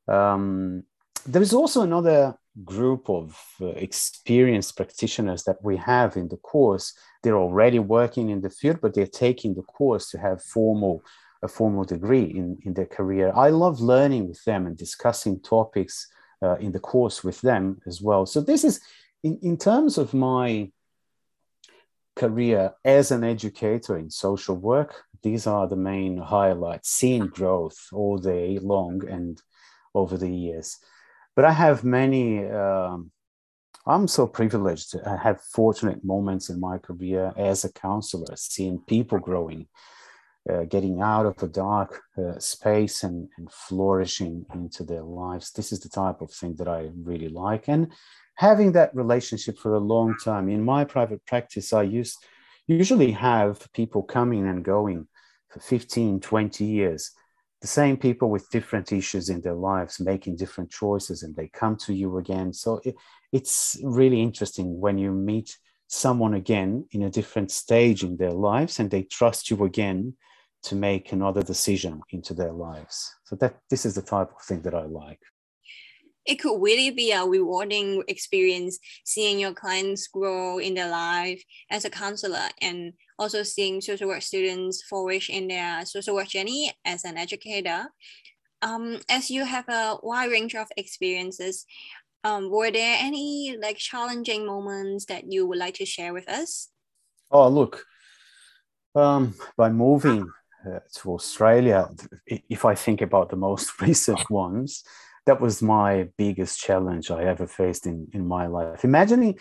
Um, 0.09 0.85
there 1.27 1.43
is 1.43 1.53
also 1.53 1.83
another 1.83 2.37
group 2.65 3.09
of 3.09 3.39
uh, 3.61 3.69
experienced 3.69 4.77
practitioners 4.77 5.45
that 5.45 5.63
we 5.63 5.77
have 5.77 6.17
in 6.17 6.29
the 6.29 6.37
course. 6.37 6.93
They're 7.23 7.39
already 7.39 7.79
working 7.79 8.29
in 8.31 8.41
the 8.41 8.51
field, 8.51 8.81
but 8.83 8.95
they're 8.95 9.07
taking 9.07 9.55
the 9.55 9.63
course 9.63 10.11
to 10.11 10.19
have 10.19 10.43
formal 10.43 11.03
a 11.45 11.49
formal 11.49 11.83
degree 11.83 12.23
in, 12.23 12.57
in 12.65 12.75
their 12.75 12.87
career. 12.87 13.33
I 13.35 13.49
love 13.49 13.81
learning 13.81 14.29
with 14.29 14.45
them 14.45 14.65
and 14.65 14.77
discussing 14.77 15.41
topics 15.41 16.07
uh, 16.41 16.55
in 16.59 16.71
the 16.71 16.79
course 16.79 17.25
with 17.25 17.41
them 17.41 17.81
as 17.85 18.01
well. 18.01 18.27
So 18.27 18.41
this 18.41 18.63
is 18.63 18.81
in, 19.25 19.41
in 19.43 19.57
terms 19.57 19.99
of 19.99 20.15
my 20.15 20.71
career 22.15 22.75
as 22.85 23.11
an 23.11 23.25
educator 23.25 23.99
in 23.99 24.09
social 24.09 24.55
work, 24.55 25.03
these 25.25 25.49
are 25.49 25.67
the 25.67 25.75
main 25.75 26.17
highlights, 26.17 26.91
seeing 26.91 27.27
growth 27.27 27.89
all 27.93 28.19
day 28.19 28.61
long 28.61 29.03
and 29.09 29.43
over 29.97 30.17
the 30.17 30.31
years 30.31 30.79
but 31.35 31.45
I 31.45 31.53
have 31.53 31.85
many. 31.85 32.47
Um, 32.47 33.11
I'm 33.87 34.07
so 34.07 34.27
privileged. 34.27 34.95
I 35.05 35.17
have 35.17 35.41
fortunate 35.41 36.05
moments 36.05 36.51
in 36.51 36.61
my 36.61 36.79
career 36.79 37.33
as 37.37 37.65
a 37.65 37.73
counselor, 37.73 38.37
seeing 38.37 38.79
people 38.79 39.19
growing, 39.19 39.67
uh, 40.49 40.65
getting 40.65 41.01
out 41.01 41.27
of 41.27 41.43
a 41.43 41.49
dark 41.49 42.01
uh, 42.17 42.39
space 42.39 43.03
and, 43.03 43.29
and 43.37 43.51
flourishing 43.51 44.47
into 44.55 44.85
their 44.85 45.03
lives. 45.03 45.51
This 45.51 45.73
is 45.73 45.81
the 45.81 45.89
type 45.89 46.21
of 46.21 46.31
thing 46.31 46.55
that 46.57 46.69
I 46.69 46.91
really 46.95 47.29
like. 47.29 47.69
And 47.69 47.93
having 48.37 48.73
that 48.73 48.95
relationship 48.95 49.59
for 49.59 49.75
a 49.75 49.81
long 49.81 50.17
time. 50.23 50.49
In 50.49 50.65
my 50.65 50.85
private 50.85 51.25
practice, 51.27 51.73
I 51.73 51.83
used 51.83 52.19
usually 52.67 53.11
have 53.11 53.69
people 53.73 54.03
coming 54.03 54.47
and 54.49 54.65
going 54.65 55.09
for 55.49 55.61
15, 55.61 56.21
20 56.21 56.65
years 56.65 57.11
the 57.63 57.69
same 57.69 57.97
people 57.97 58.29
with 58.29 58.51
different 58.51 58.93
issues 58.93 59.29
in 59.29 59.41
their 59.41 59.55
lives 59.55 60.01
making 60.01 60.37
different 60.37 60.69
choices 60.69 61.23
and 61.23 61.35
they 61.35 61.47
come 61.47 61.77
to 61.77 61.95
you 61.95 62.19
again. 62.19 62.53
So 62.53 62.81
it, 62.85 62.97
it's 63.33 63.79
really 63.85 64.21
interesting 64.21 64.81
when 64.81 64.99
you 64.99 65.13
meet 65.13 65.57
someone 65.87 66.35
again 66.35 66.87
in 66.91 67.03
a 67.03 67.11
different 67.11 67.53
stage 67.53 68.03
in 68.03 68.17
their 68.17 68.33
lives 68.33 68.81
and 68.81 68.91
they 68.91 69.05
trust 69.05 69.49
you 69.49 69.63
again 69.65 70.15
to 70.65 70.75
make 70.75 71.13
another 71.13 71.43
decision 71.43 72.03
into 72.11 72.35
their 72.35 72.53
lives. 72.53 73.15
So 73.25 73.37
that 73.37 73.59
this 73.71 73.87
is 73.87 73.95
the 73.95 74.03
type 74.03 74.31
of 74.35 74.43
thing 74.43 74.63
that 74.63 74.75
i 74.75 74.85
like. 74.85 75.21
It 76.27 76.37
could 76.37 76.61
really 76.61 76.91
be 76.91 77.13
a 77.13 77.25
rewarding 77.25 78.03
experience 78.09 78.79
seeing 79.05 79.39
your 79.39 79.55
clients 79.55 80.09
grow 80.09 80.59
in 80.59 80.75
their 80.75 80.91
life 80.91 81.43
as 81.71 81.85
a 81.85 81.91
counselor 81.91 82.49
and 82.61 82.93
also 83.23 83.45
seeing 83.45 83.81
social 83.81 84.09
work 84.09 84.23
students 84.23 84.83
flourish 84.83 85.31
in 85.31 85.47
their 85.47 85.87
social 85.87 86.15
work 86.17 86.29
journey 86.29 86.73
as 86.85 87.05
an 87.05 87.17
educator. 87.17 87.87
Um, 88.61 88.99
as 89.09 89.31
you 89.31 89.45
have 89.45 89.69
a 89.69 89.99
wide 90.03 90.31
range 90.31 90.55
of 90.57 90.67
experiences, 90.77 91.65
um, 92.25 92.51
were 92.51 92.71
there 92.71 92.97
any 93.01 93.57
like 93.63 93.77
challenging 93.77 94.45
moments 94.45 95.07
that 95.07 95.33
you 95.33 95.47
would 95.47 95.59
like 95.59 95.75
to 95.75 95.87
share 95.87 96.13
with 96.13 96.29
us? 96.29 96.69
Oh, 97.31 97.49
look, 97.49 97.85
um, 98.95 99.35
by 99.57 99.71
moving 99.71 100.29
uh, 100.67 100.81
to 100.97 101.15
Australia, 101.15 101.89
if 102.27 102.65
I 102.65 102.75
think 102.75 103.01
about 103.03 103.31
the 103.31 103.37
most 103.37 103.81
recent 103.81 104.29
ones, 104.31 104.85
that 105.27 105.41
was 105.41 105.63
my 105.63 106.09
biggest 106.17 106.59
challenge 106.59 107.11
I 107.11 107.25
ever 107.25 107.47
faced 107.47 107.87
in, 107.87 108.09
in 108.13 108.27
my 108.27 108.47
life. 108.47 108.85
Imagining, 108.85 109.39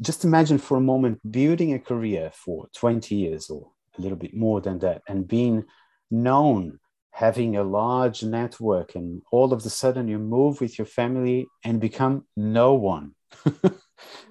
just 0.00 0.24
imagine 0.24 0.58
for 0.58 0.76
a 0.76 0.82
moment 0.82 1.20
building 1.30 1.74
a 1.74 1.78
career 1.78 2.30
for 2.32 2.68
20 2.74 3.14
years 3.14 3.50
or 3.50 3.70
a 3.98 4.00
little 4.00 4.16
bit 4.16 4.34
more 4.34 4.60
than 4.60 4.78
that 4.80 5.02
and 5.08 5.26
being 5.26 5.64
known, 6.10 6.78
having 7.10 7.56
a 7.56 7.64
large 7.64 8.22
network, 8.22 8.94
and 8.94 9.22
all 9.32 9.52
of 9.52 9.64
a 9.64 9.70
sudden 9.70 10.08
you 10.08 10.18
move 10.18 10.60
with 10.60 10.78
your 10.78 10.86
family 10.86 11.46
and 11.64 11.80
become 11.80 12.24
no 12.36 12.74
one. 12.74 13.12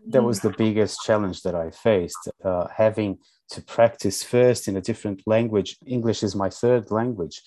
that 0.07 0.23
was 0.23 0.39
the 0.39 0.53
biggest 0.57 0.99
challenge 1.05 1.41
that 1.41 1.55
I 1.55 1.71
faced, 1.71 2.29
uh, 2.43 2.67
having 2.73 3.19
to 3.49 3.61
practice 3.61 4.23
first 4.23 4.69
in 4.69 4.77
a 4.77 4.81
different 4.81 5.21
language. 5.25 5.77
English 5.85 6.23
is 6.23 6.35
my 6.35 6.49
third 6.49 6.91
language 6.91 7.41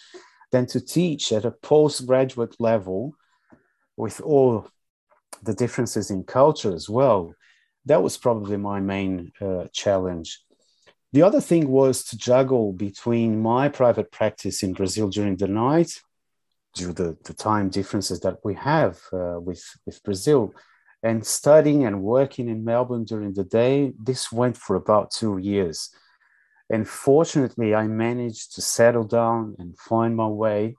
then 0.53 0.67
to 0.67 0.81
teach 0.81 1.33
at 1.33 1.45
a 1.45 1.51
postgraduate 1.51 2.55
level 2.61 3.13
with 3.97 4.21
all 4.21 4.69
the 5.43 5.55
differences 5.55 6.11
in 6.11 6.25
culture 6.25 6.75
as 6.75 6.89
well, 6.89 7.35
that 7.85 8.03
was 8.03 8.17
probably 8.17 8.57
my 8.57 8.81
main 8.81 9.33
uh, 9.41 9.67
challenge. 9.73 10.41
The 11.13 11.23
other 11.23 11.41
thing 11.41 11.69
was 11.69 12.05
to 12.05 12.19
juggle 12.19 12.73
between 12.73 13.41
my 13.41 13.69
private 13.69 14.11
practice 14.11 14.63
in 14.63 14.73
Brazil 14.73 15.09
during 15.09 15.37
the 15.37 15.49
night, 15.49 16.03
due 16.75 16.93
to 16.93 17.17
the 17.25 17.35
time 17.35 17.71
differences 17.71 18.21
that 18.21 18.39
we 18.45 18.55
have 18.55 19.01
uh, 19.13 19.39
with, 19.41 19.65
with 19.87 20.03
Brazil, 20.03 20.53
and 21.03 21.25
studying 21.25 21.87
and 21.87 22.03
working 22.03 22.49
in 22.49 22.65
Melbourne 22.65 23.05
during 23.05 23.33
the 23.33 23.45
day. 23.45 23.93
This 24.03 24.33
went 24.33 24.57
for 24.57 24.77
about 24.77 25.11
two 25.11 25.39
years. 25.39 25.91
And 26.69 26.87
fortunately, 26.89 27.75
I 27.75 27.87
managed 27.87 28.57
to 28.57 28.61
settle 28.61 29.05
down 29.05 29.55
and 29.59 29.79
find 29.79 30.17
my 30.17 30.27
way. 30.27 30.77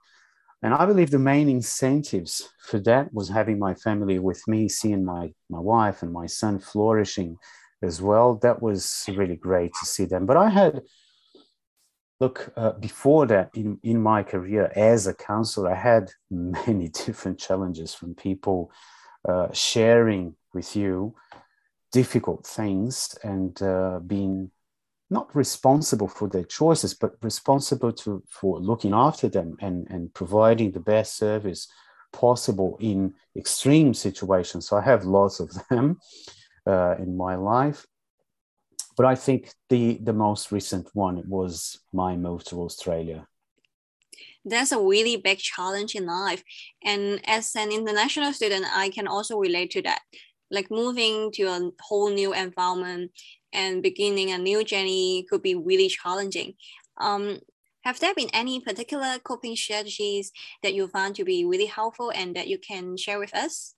And 0.63 0.73
I 0.73 0.85
believe 0.85 1.11
the 1.11 1.19
main 1.19 1.49
incentives 1.49 2.49
for 2.59 2.79
that 2.79 3.13
was 3.13 3.29
having 3.29 3.59
my 3.59 3.75
family 3.75 4.17
with 4.17 4.41
me, 4.47 4.67
seeing 4.67 5.05
my, 5.05 5.33
my 5.49 5.59
wife 5.59 6.01
and 6.01 6.11
my 6.11 6.25
son 6.25 6.59
flourishing 6.59 7.37
as 7.83 8.01
well. 8.01 8.35
That 8.35 8.61
was 8.61 9.05
really 9.07 9.35
great 9.35 9.71
to 9.79 9.85
see 9.85 10.05
them. 10.05 10.25
But 10.25 10.37
I 10.37 10.49
had, 10.49 10.81
look, 12.19 12.51
uh, 12.57 12.71
before 12.71 13.27
that 13.27 13.51
in, 13.53 13.79
in 13.83 14.01
my 14.01 14.23
career 14.23 14.71
as 14.75 15.05
a 15.05 15.13
counselor, 15.13 15.71
I 15.71 15.75
had 15.75 16.09
many 16.31 16.89
different 16.89 17.37
challenges 17.37 17.93
from 17.93 18.15
people 18.15 18.71
uh, 19.29 19.49
sharing 19.53 20.35
with 20.53 20.75
you 20.75 21.13
difficult 21.91 22.45
things 22.45 23.15
and 23.23 23.61
uh, 23.61 23.99
being 24.05 24.51
not 25.09 25.33
responsible 25.35 26.07
for 26.07 26.27
their 26.27 26.43
choices, 26.43 26.93
but 26.93 27.15
responsible 27.21 27.93
to 27.93 28.23
for 28.27 28.59
looking 28.59 28.93
after 28.93 29.29
them 29.29 29.57
and, 29.61 29.87
and 29.89 30.13
providing 30.13 30.71
the 30.71 30.79
best 30.79 31.15
service 31.17 31.67
possible 32.11 32.77
in 32.79 33.13
extreme 33.35 33.93
situations. 33.93 34.67
So 34.67 34.77
I 34.77 34.81
have 34.81 35.05
lots 35.05 35.39
of 35.39 35.51
them 35.69 35.99
uh, 36.65 36.95
in 36.97 37.15
my 37.15 37.35
life. 37.35 37.85
But 38.95 39.05
I 39.05 39.15
think 39.15 39.53
the, 39.69 39.99
the 40.01 40.13
most 40.13 40.51
recent 40.51 40.89
one 40.93 41.23
was 41.29 41.79
my 41.93 42.15
move 42.15 42.43
to 42.45 42.63
Australia. 42.63 43.27
That's 44.43 44.71
a 44.71 44.79
really 44.79 45.17
big 45.17 45.37
challenge 45.37 45.93
in 45.93 46.07
life. 46.07 46.43
And 46.83 47.21
as 47.25 47.55
an 47.55 47.71
international 47.71 48.33
student, 48.33 48.65
I 48.73 48.89
can 48.89 49.07
also 49.07 49.37
relate 49.37 49.71
to 49.71 49.81
that. 49.83 49.99
Like 50.49 50.71
moving 50.71 51.31
to 51.33 51.43
a 51.43 51.71
whole 51.81 52.09
new 52.09 52.33
environment, 52.33 53.11
and 53.53 53.81
beginning 53.81 54.31
a 54.31 54.37
new 54.37 54.63
journey 54.63 55.25
could 55.29 55.41
be 55.41 55.55
really 55.55 55.89
challenging. 55.89 56.53
Um, 56.97 57.39
have 57.83 57.99
there 57.99 58.13
been 58.13 58.29
any 58.33 58.59
particular 58.59 59.17
coping 59.23 59.55
strategies 59.55 60.31
that 60.61 60.73
you 60.73 60.87
found 60.87 61.15
to 61.15 61.23
be 61.23 61.45
really 61.45 61.67
helpful 61.67 62.11
and 62.13 62.35
that 62.35 62.47
you 62.47 62.57
can 62.57 62.97
share 62.97 63.19
with 63.19 63.33
us? 63.33 63.75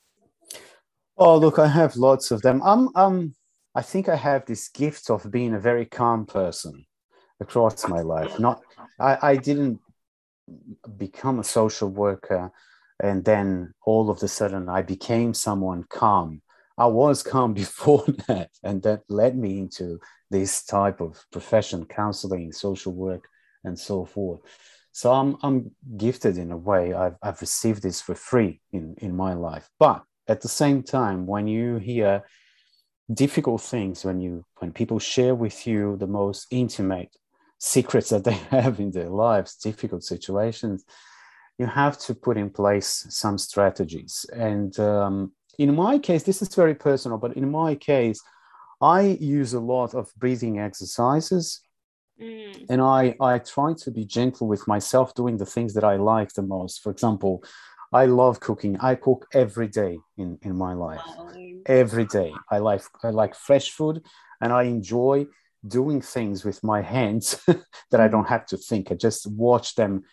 Oh, 1.17 1.37
look, 1.37 1.59
I 1.59 1.67
have 1.67 1.95
lots 1.95 2.31
of 2.31 2.41
them. 2.41 2.61
Um, 2.61 2.89
um, 2.95 3.35
I 3.75 3.81
think 3.81 4.09
I 4.09 4.15
have 4.15 4.45
this 4.45 4.69
gift 4.69 5.09
of 5.09 5.29
being 5.29 5.53
a 5.53 5.59
very 5.59 5.85
calm 5.85 6.25
person 6.25 6.85
across 7.39 7.87
my 7.87 8.01
life. 8.01 8.39
Not, 8.39 8.61
I, 8.99 9.17
I 9.21 9.35
didn't 9.35 9.79
become 10.97 11.39
a 11.39 11.43
social 11.43 11.89
worker 11.89 12.51
and 13.01 13.23
then 13.23 13.73
all 13.85 14.09
of 14.09 14.23
a 14.23 14.27
sudden 14.27 14.69
I 14.69 14.81
became 14.81 15.33
someone 15.33 15.85
calm. 15.89 16.41
I 16.79 16.85
was 16.85 17.21
calm 17.21 17.53
before 17.63 18.05
that, 18.27 18.49
and 18.63 18.81
that 18.83 19.01
led 19.09 19.37
me 19.37 19.59
into 19.59 19.99
this 20.31 20.63
type 20.63 21.01
of 21.01 21.23
profession, 21.31 21.85
counseling, 21.85 22.51
social 22.51 22.93
work, 22.93 23.27
and 23.63 23.77
so 23.77 24.05
forth. 24.05 24.39
So 24.91 25.11
I'm, 25.11 25.37
I'm 25.43 25.71
gifted 25.97 26.37
in 26.37 26.51
a 26.51 26.57
way. 26.57 26.93
I've, 26.93 27.15
I've 27.21 27.41
received 27.41 27.83
this 27.83 28.01
for 28.01 28.15
free 28.15 28.61
in, 28.71 28.95
in 28.97 29.15
my 29.15 29.33
life. 29.33 29.69
But 29.77 30.03
at 30.27 30.41
the 30.41 30.47
same 30.47 30.81
time, 30.81 31.27
when 31.27 31.47
you 31.47 31.77
hear 31.77 32.23
difficult 33.13 33.61
things, 33.61 34.05
when 34.05 34.19
you 34.19 34.45
when 34.57 34.71
people 34.71 34.99
share 34.99 35.35
with 35.35 35.65
you 35.67 35.97
the 35.97 36.07
most 36.07 36.47
intimate 36.51 37.15
secrets 37.57 38.09
that 38.09 38.23
they 38.23 38.33
have 38.51 38.79
in 38.79 38.91
their 38.91 39.09
lives, 39.09 39.55
difficult 39.55 40.03
situations, 40.03 40.85
you 41.57 41.65
have 41.65 41.97
to 41.99 42.15
put 42.15 42.37
in 42.37 42.49
place 42.49 43.05
some 43.09 43.37
strategies. 43.37 44.25
And 44.33 44.79
um, 44.79 45.33
in 45.59 45.75
my 45.75 45.99
case, 45.99 46.23
this 46.23 46.41
is 46.41 46.55
very 46.55 46.73
personal, 46.73 47.17
but 47.17 47.35
in 47.35 47.51
my 47.51 47.75
case, 47.75 48.21
I 48.81 49.01
use 49.19 49.53
a 49.53 49.59
lot 49.59 49.93
of 49.93 50.09
breathing 50.17 50.57
exercises. 50.57 51.61
Mm. 52.19 52.65
And 52.69 52.81
I, 52.81 53.15
I 53.19 53.39
try 53.39 53.73
to 53.73 53.91
be 53.91 54.05
gentle 54.05 54.47
with 54.47 54.67
myself 54.67 55.13
doing 55.15 55.37
the 55.37 55.45
things 55.45 55.73
that 55.73 55.83
I 55.83 55.97
like 55.97 56.33
the 56.33 56.41
most. 56.41 56.81
For 56.81 56.91
example, 56.91 57.43
I 57.91 58.05
love 58.05 58.39
cooking. 58.39 58.77
I 58.79 58.95
cook 58.95 59.27
every 59.33 59.67
day 59.67 59.99
in, 60.17 60.37
in 60.41 60.55
my 60.55 60.73
life. 60.73 61.01
Wow. 61.05 61.31
Every 61.65 62.05
day. 62.05 62.33
I 62.49 62.59
like 62.59 62.81
I 63.03 63.09
like 63.09 63.35
fresh 63.35 63.71
food 63.71 64.01
and 64.41 64.53
I 64.53 64.63
enjoy 64.63 65.27
doing 65.67 66.01
things 66.01 66.45
with 66.45 66.63
my 66.63 66.81
hands 66.81 67.41
that 67.91 67.99
I 67.99 68.07
mm. 68.07 68.11
don't 68.11 68.29
have 68.29 68.45
to 68.47 68.57
think. 68.57 68.91
I 68.91 68.95
just 68.95 69.27
watch 69.27 69.75
them 69.75 70.03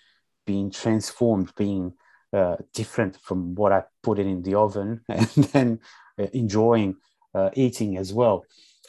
being 0.44 0.70
transformed, 0.70 1.52
being 1.56 1.92
uh, 2.32 2.56
different 2.74 3.16
from 3.22 3.54
what 3.54 3.72
I 3.72 3.84
put 4.02 4.18
it 4.18 4.26
in 4.26 4.42
the 4.42 4.54
oven, 4.54 5.02
and 5.08 5.28
then 5.52 5.80
uh, 6.18 6.26
enjoying 6.32 6.96
uh, 7.34 7.50
eating 7.54 7.96
as 7.96 8.12
well. 8.12 8.44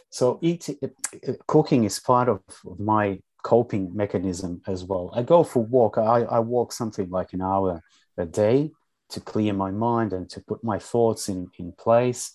So, 0.10 0.40
eat, 0.42 0.70
uh, 0.70 1.34
cooking 1.48 1.84
is 1.84 2.00
part 2.00 2.30
of, 2.30 2.42
of 2.66 2.80
my 2.80 3.20
coping 3.44 3.96
mechanism 3.96 4.62
as 4.68 4.84
well. 4.84 5.12
I 5.14 5.24
go 5.24 5.44
for 5.44 5.64
walk. 5.64 5.98
I, 5.98 6.24
I 6.24 6.40
walk 6.40 6.72
something 6.72 7.10
like 7.10 7.34
an 7.34 7.42
hour 7.42 7.82
a 8.18 8.26
day 8.26 8.72
to 9.10 9.20
clear 9.22 9.54
my 9.54 9.72
mind 9.72 10.14
and 10.14 10.30
to 10.30 10.42
put 10.42 10.64
my 10.64 10.80
thoughts 10.80 11.30
in, 11.30 11.48
in 11.58 11.72
place 11.72 12.34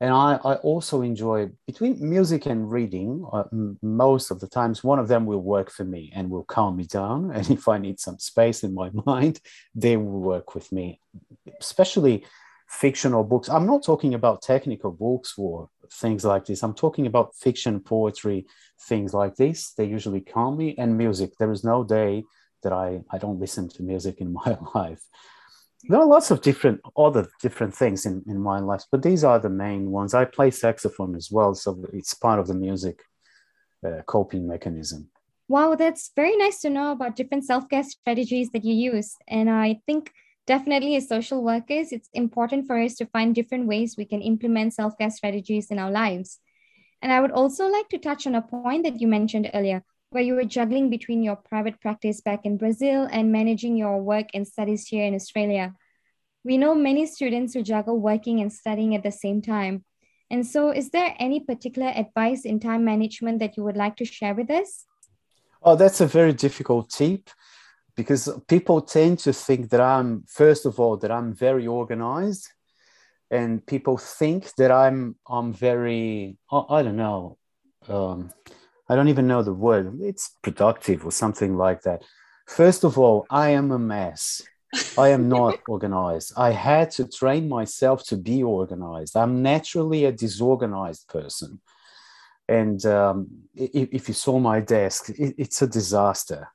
and 0.00 0.12
I, 0.12 0.38
I 0.44 0.54
also 0.56 1.02
enjoy 1.02 1.50
between 1.66 1.96
music 2.00 2.46
and 2.46 2.70
reading 2.70 3.24
uh, 3.32 3.44
m- 3.52 3.78
most 3.82 4.30
of 4.30 4.40
the 4.40 4.48
times 4.48 4.84
one 4.84 4.98
of 4.98 5.08
them 5.08 5.26
will 5.26 5.42
work 5.42 5.70
for 5.70 5.84
me 5.84 6.12
and 6.14 6.30
will 6.30 6.44
calm 6.44 6.76
me 6.76 6.84
down. 6.84 7.30
And 7.34 7.50
if 7.50 7.68
i 7.68 7.78
need 7.78 7.98
some 8.00 8.18
space 8.18 8.62
in 8.62 8.74
my 8.74 8.90
mind 9.06 9.40
they 9.74 9.96
will 9.96 10.20
work 10.20 10.54
with 10.54 10.70
me 10.72 11.00
especially 11.60 12.24
fictional 12.68 13.22
books. 13.22 13.48
I'm 13.48 13.66
not 13.66 13.84
talking 13.84 14.14
about 14.14 14.42
technical 14.42 14.90
books 14.90 15.34
or 15.38 15.68
things 15.92 16.24
like 16.24 16.46
this. 16.46 16.64
I'm 16.64 16.74
talking 16.74 17.06
about 17.06 17.36
fiction 17.36 17.78
poetry 17.78 18.46
things 18.88 19.14
like 19.14 19.36
this. 19.36 19.72
They 19.74 19.84
usually 19.84 20.20
calm 20.20 20.56
me 20.56 20.74
and 20.76 20.98
music. 20.98 21.30
There 21.38 21.52
is 21.52 21.62
no 21.62 21.84
day 21.84 22.24
that 22.62 22.72
i 22.72 23.00
i 23.10 23.18
don't 23.18 23.38
listen 23.38 23.68
to 23.68 23.82
music 23.82 24.20
in 24.20 24.32
my 24.44 24.58
life 24.74 25.02
there 25.88 26.00
are 26.00 26.06
lots 26.06 26.30
of 26.30 26.40
different 26.40 26.80
other 26.96 27.28
different 27.40 27.74
things 27.74 28.06
in, 28.06 28.22
in 28.26 28.38
my 28.38 28.58
life 28.58 28.84
but 28.90 29.02
these 29.02 29.24
are 29.24 29.38
the 29.38 29.50
main 29.50 29.90
ones. 29.90 30.14
I 30.14 30.24
play 30.24 30.50
saxophone 30.50 31.14
as 31.16 31.30
well 31.30 31.54
so 31.54 31.84
it's 31.92 32.14
part 32.14 32.40
of 32.40 32.46
the 32.46 32.54
music 32.54 33.02
uh, 33.86 34.02
coping 34.06 34.46
mechanism. 34.48 35.08
Wow 35.48 35.74
that's 35.74 36.10
very 36.14 36.36
nice 36.36 36.60
to 36.60 36.70
know 36.70 36.92
about 36.92 37.16
different 37.16 37.44
self-care 37.44 37.84
strategies 37.84 38.50
that 38.50 38.64
you 38.64 38.74
use 38.74 39.16
and 39.28 39.48
i 39.48 39.80
think 39.86 40.12
definitely 40.46 40.96
as 40.96 41.08
social 41.08 41.42
workers 41.42 41.92
it's 41.92 42.08
important 42.12 42.66
for 42.66 42.78
us 42.78 42.94
to 42.96 43.06
find 43.06 43.34
different 43.34 43.66
ways 43.66 43.96
we 43.96 44.04
can 44.04 44.22
implement 44.22 44.74
self-care 44.74 45.10
strategies 45.10 45.70
in 45.70 45.78
our 45.78 45.90
lives. 45.90 46.38
And 47.02 47.12
i 47.12 47.20
would 47.20 47.32
also 47.32 47.68
like 47.68 47.88
to 47.90 47.98
touch 47.98 48.26
on 48.26 48.34
a 48.34 48.42
point 48.42 48.84
that 48.84 49.00
you 49.00 49.06
mentioned 49.06 49.50
earlier 49.54 49.84
where 50.10 50.22
you 50.22 50.34
were 50.34 50.44
juggling 50.44 50.90
between 50.90 51.22
your 51.22 51.36
private 51.36 51.80
practice 51.80 52.20
back 52.20 52.44
in 52.44 52.56
Brazil 52.56 53.08
and 53.10 53.32
managing 53.32 53.76
your 53.76 54.00
work 54.00 54.28
and 54.34 54.46
studies 54.46 54.86
here 54.86 55.04
in 55.04 55.14
Australia. 55.14 55.74
We 56.44 56.58
know 56.58 56.74
many 56.74 57.06
students 57.06 57.54
who 57.54 57.62
juggle 57.62 57.98
working 57.98 58.40
and 58.40 58.52
studying 58.52 58.94
at 58.94 59.02
the 59.02 59.10
same 59.10 59.42
time. 59.42 59.84
And 60.30 60.46
so, 60.46 60.70
is 60.70 60.90
there 60.90 61.14
any 61.18 61.40
particular 61.40 61.88
advice 61.88 62.44
in 62.44 62.60
time 62.60 62.84
management 62.84 63.38
that 63.40 63.56
you 63.56 63.64
would 63.64 63.76
like 63.76 63.96
to 63.96 64.04
share 64.04 64.34
with 64.34 64.50
us? 64.50 64.84
Oh, 65.62 65.76
that's 65.76 66.00
a 66.00 66.06
very 66.06 66.32
difficult 66.32 66.90
tip 66.90 67.30
because 67.96 68.28
people 68.46 68.80
tend 68.80 69.18
to 69.20 69.32
think 69.32 69.70
that 69.70 69.80
I'm, 69.80 70.24
first 70.28 70.66
of 70.66 70.78
all, 70.78 70.96
that 70.98 71.10
I'm 71.10 71.32
very 71.32 71.66
organized. 71.66 72.48
And 73.30 73.64
people 73.66 73.98
think 73.98 74.54
that 74.56 74.70
I'm, 74.70 75.16
I'm 75.28 75.52
very, 75.52 76.36
I 76.50 76.82
don't 76.82 76.96
know, 76.96 77.38
um, 77.88 78.30
I 78.88 78.94
don't 78.94 79.08
even 79.08 79.26
know 79.26 79.42
the 79.42 79.52
word. 79.52 80.00
It's 80.00 80.34
productive 80.42 81.04
or 81.04 81.10
something 81.10 81.56
like 81.56 81.82
that. 81.82 82.02
First 82.46 82.84
of 82.84 82.98
all, 82.98 83.26
I 83.30 83.50
am 83.50 83.70
a 83.72 83.78
mess. 83.78 84.42
I 84.96 85.08
am 85.08 85.28
not 85.28 85.58
organized. 85.68 86.32
I 86.36 86.50
had 86.50 86.90
to 86.92 87.08
train 87.08 87.48
myself 87.48 88.04
to 88.06 88.16
be 88.16 88.42
organized. 88.42 89.16
I'm 89.16 89.42
naturally 89.42 90.04
a 90.04 90.12
disorganized 90.12 91.08
person. 91.08 91.60
And 92.48 92.84
um, 92.86 93.26
if, 93.54 93.88
if, 93.92 94.08
you 94.08 94.14
saw 94.14 94.38
my 94.38 94.60
desk, 94.60 95.10
it, 95.10 95.34
it's 95.36 95.62
a 95.62 95.66
disaster. 95.66 96.48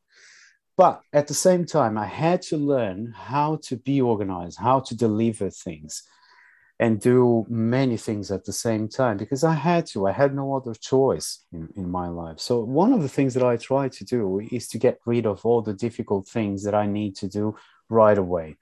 But 0.78 1.02
at 1.12 1.28
the 1.28 1.34
same 1.34 1.66
time, 1.66 1.98
I 1.98 2.06
had 2.06 2.42
to 2.44 2.58
learn 2.58 3.14
how 3.16 3.58
to 3.64 3.76
be 3.76 4.02
organized, 4.02 4.58
how 4.58 4.80
to 4.80 4.96
deliver 4.96 5.50
things. 5.50 6.04
And 6.82 7.00
do 7.00 7.46
many 7.48 7.96
things 7.96 8.32
at 8.32 8.44
the 8.44 8.52
same 8.52 8.90
time 8.90 9.16
because 9.16 9.44
I 9.44 9.54
had 9.54 9.86
to. 9.88 10.08
I 10.08 10.12
had 10.12 10.34
no 10.36 10.56
other 10.56 10.74
choice 10.74 11.46
in, 11.54 11.70
in 11.76 11.90
my 11.90 12.08
life. 12.08 12.40
So, 12.40 12.60
one 12.60 12.92
of 12.92 13.04
the 13.04 13.08
things 13.08 13.36
that 13.36 13.44
I 13.44 13.56
try 13.56 13.88
to 13.88 14.04
do 14.04 14.42
is 14.52 14.68
to 14.70 14.80
get 14.80 15.00
rid 15.06 15.28
of 15.28 15.46
all 15.46 15.62
the 15.62 15.76
difficult 15.76 16.28
things 16.28 16.64
that 16.64 16.74
I 16.74 16.88
need 16.88 17.16
to 17.18 17.28
do 17.28 17.56
right 17.88 18.18
away. 18.18 18.58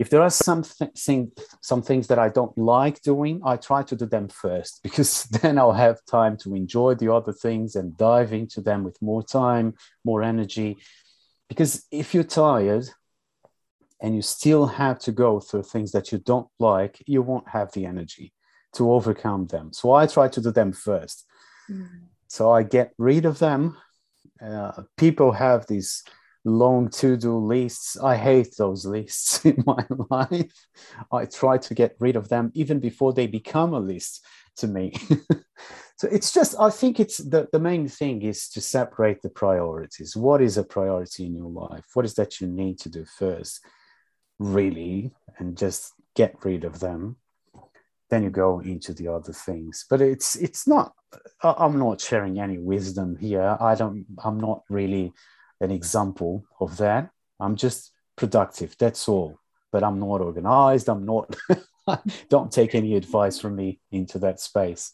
If 0.00 0.10
there 0.10 0.22
are 0.22 0.30
some, 0.30 0.64
th- 0.64 1.30
some 1.62 1.82
things 1.82 2.08
that 2.08 2.18
I 2.18 2.28
don't 2.28 2.58
like 2.58 3.00
doing, 3.02 3.40
I 3.44 3.56
try 3.56 3.84
to 3.84 3.94
do 3.94 4.06
them 4.06 4.26
first 4.26 4.80
because 4.82 5.22
then 5.42 5.56
I'll 5.56 5.72
have 5.72 6.04
time 6.06 6.36
to 6.38 6.56
enjoy 6.56 6.96
the 6.96 7.12
other 7.14 7.32
things 7.32 7.76
and 7.76 7.96
dive 7.96 8.32
into 8.32 8.60
them 8.62 8.82
with 8.82 9.00
more 9.00 9.22
time, 9.22 9.74
more 10.04 10.24
energy. 10.24 10.78
Because 11.48 11.86
if 11.92 12.14
you're 12.14 12.24
tired, 12.24 12.88
and 14.04 14.14
you 14.14 14.20
still 14.20 14.66
have 14.66 14.98
to 14.98 15.12
go 15.12 15.40
through 15.40 15.62
things 15.62 15.90
that 15.92 16.12
you 16.12 16.18
don't 16.18 16.48
like, 16.58 17.02
you 17.06 17.22
won't 17.22 17.48
have 17.48 17.72
the 17.72 17.86
energy 17.86 18.34
to 18.74 18.92
overcome 18.92 19.46
them. 19.46 19.72
So 19.72 19.94
I 19.94 20.06
try 20.06 20.28
to 20.28 20.42
do 20.42 20.50
them 20.50 20.74
first. 20.74 21.24
Mm. 21.70 21.88
So 22.28 22.50
I 22.50 22.64
get 22.64 22.92
rid 22.98 23.24
of 23.24 23.38
them. 23.38 23.78
Uh, 24.44 24.82
people 24.98 25.32
have 25.32 25.66
these 25.66 26.04
long 26.44 26.90
to 26.90 27.16
do 27.16 27.38
lists. 27.38 27.98
I 27.98 28.16
hate 28.16 28.54
those 28.58 28.84
lists 28.84 29.42
in 29.50 29.64
my 29.66 29.86
life. 30.10 30.66
I 31.10 31.24
try 31.24 31.56
to 31.56 31.74
get 31.74 31.96
rid 31.98 32.16
of 32.16 32.28
them 32.28 32.52
even 32.54 32.80
before 32.80 33.14
they 33.14 33.26
become 33.26 33.72
a 33.72 33.80
list 33.80 34.22
to 34.56 34.66
me. 34.66 34.92
so 35.96 36.08
it's 36.12 36.30
just, 36.30 36.54
I 36.60 36.68
think 36.68 37.00
it's 37.00 37.16
the, 37.16 37.48
the 37.52 37.58
main 37.58 37.88
thing 37.88 38.20
is 38.20 38.50
to 38.50 38.60
separate 38.60 39.22
the 39.22 39.30
priorities. 39.30 40.14
What 40.14 40.42
is 40.42 40.58
a 40.58 40.62
priority 40.62 41.24
in 41.24 41.34
your 41.34 41.50
life? 41.50 41.86
What 41.94 42.04
is 42.04 42.12
that 42.16 42.42
you 42.42 42.48
need 42.48 42.78
to 42.80 42.90
do 42.90 43.06
first? 43.06 43.64
Really 44.38 45.12
and 45.38 45.56
just 45.56 45.92
get 46.14 46.34
rid 46.44 46.64
of 46.64 46.80
them 46.80 47.16
then 48.10 48.22
you 48.22 48.30
go 48.30 48.60
into 48.60 48.92
the 48.92 49.08
other 49.08 49.32
things. 49.32 49.86
But 49.88 50.00
it's 50.00 50.36
it's 50.36 50.66
not 50.66 50.92
i'm 51.42 51.78
not 51.78 52.00
sharing 52.00 52.38
any 52.40 52.58
wisdom 52.58 53.16
here. 53.16 53.56
I 53.60 53.74
don't 53.74 54.06
i'm 54.22 54.38
not 54.38 54.62
really 54.68 55.12
an 55.60 55.70
example 55.70 56.44
of 56.60 56.76
that. 56.78 57.10
I'm 57.40 57.56
just 57.56 57.92
productive 58.16 58.76
that's 58.78 59.08
all. 59.08 59.38
But 59.72 59.82
i'm 59.82 59.98
not 59.98 60.20
organized. 60.20 60.88
I'm 60.88 61.04
not 61.04 61.34
don't 62.28 62.52
take 62.52 62.74
any 62.74 62.94
advice 62.96 63.38
from 63.38 63.56
me 63.56 63.80
into 63.90 64.18
that 64.20 64.40
space 64.40 64.92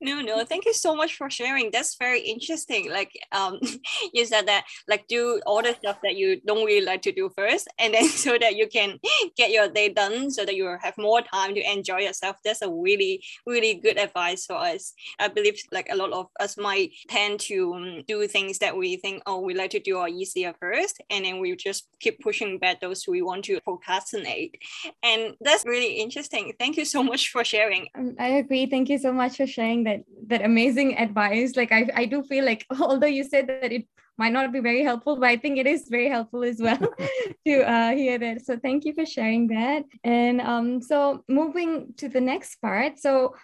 no 0.00 0.20
no 0.20 0.44
thank 0.44 0.64
you 0.64 0.74
so 0.74 0.94
much 0.94 1.16
for 1.16 1.30
sharing. 1.30 1.70
That's 1.70 1.96
very 1.96 2.20
interesting. 2.20 2.90
Like 2.90 3.12
um 3.32 3.58
you 4.14 4.24
said 4.26 4.46
that 4.46 4.64
like 4.88 5.06
do 5.08 5.40
all 5.46 5.62
the 5.62 5.74
stuff 5.74 5.98
that 6.02 6.16
you 6.16 6.40
don't 6.46 6.64
really 6.64 6.84
like 6.84 7.02
to 7.02 7.12
do 7.12 7.30
first 7.36 7.68
and 7.78 7.94
then 7.94 8.08
so 8.24 8.36
that 8.38 8.56
you 8.56 8.68
can 8.68 8.98
get 9.36 9.50
your 9.50 9.68
day 9.68 9.88
done 9.88 10.30
so 10.30 10.44
that 10.44 10.54
you 10.54 10.66
have 10.82 10.98
more 10.98 11.22
time 11.22 11.54
to 11.54 11.72
enjoy 11.72 12.00
yourself. 12.00 12.36
That's 12.44 12.62
a 12.62 12.70
really 12.70 13.22
really 13.46 13.74
good 13.74 13.98
advice 13.98 14.46
for 14.46 14.56
us. 14.56 14.92
I 15.18 15.28
believe 15.28 15.60
like 15.72 15.88
a 15.90 15.96
lot 15.96 16.12
of 16.12 16.26
us 16.40 16.56
might 16.56 16.90
tend 17.08 17.40
to 17.40 17.74
um, 17.74 18.02
do 18.06 18.26
things 18.26 18.58
that 18.58 18.76
we 18.76 18.96
think 18.96 19.22
oh 19.26 19.40
we 19.40 19.54
like 19.54 19.70
to 19.70 19.80
do 19.80 19.98
are 19.98 20.08
easier 20.08 20.54
first 20.60 21.00
and 21.10 21.24
then 21.24 21.40
we 21.40 21.54
just 21.56 21.88
keep 22.00 22.20
pushing 22.20 22.58
back 22.58 22.80
those 22.80 23.06
we 23.06 23.22
want 23.22 23.44
to 23.44 23.60
procrastinate. 23.60 24.58
And 25.02 25.34
that's 25.40 25.64
really 25.64 25.94
interesting. 25.94 26.52
Thank 26.58 26.76
you 26.76 26.84
so 26.84 27.02
much 27.02 27.30
for 27.30 27.44
sharing. 27.44 27.88
Um, 27.94 28.16
i 28.18 28.28
agree. 28.28 28.66
Thank 28.66 28.88
you 28.88 28.98
so 28.98 29.12
much 29.12 29.36
for 29.36 29.43
sharing 29.46 29.84
that 29.84 30.00
that 30.26 30.42
amazing 30.42 30.98
advice. 30.98 31.56
Like 31.56 31.72
I, 31.72 31.88
I 31.94 32.04
do 32.06 32.22
feel 32.22 32.44
like 32.44 32.66
although 32.80 33.06
you 33.06 33.24
said 33.24 33.46
that 33.48 33.72
it 33.72 33.86
might 34.16 34.32
not 34.32 34.52
be 34.52 34.60
very 34.60 34.82
helpful, 34.82 35.16
but 35.16 35.28
I 35.28 35.36
think 35.36 35.58
it 35.58 35.66
is 35.66 35.88
very 35.88 36.08
helpful 36.08 36.44
as 36.44 36.60
well 36.60 36.78
to 37.46 37.70
uh, 37.70 37.90
hear 37.90 38.18
that. 38.18 38.44
So 38.44 38.58
thank 38.58 38.84
you 38.84 38.94
for 38.94 39.06
sharing 39.06 39.48
that. 39.48 39.84
And 40.04 40.40
um, 40.40 40.82
so 40.82 41.24
moving 41.28 41.94
to 41.96 42.08
the 42.08 42.20
next 42.20 42.56
part. 42.56 42.98
So 42.98 43.34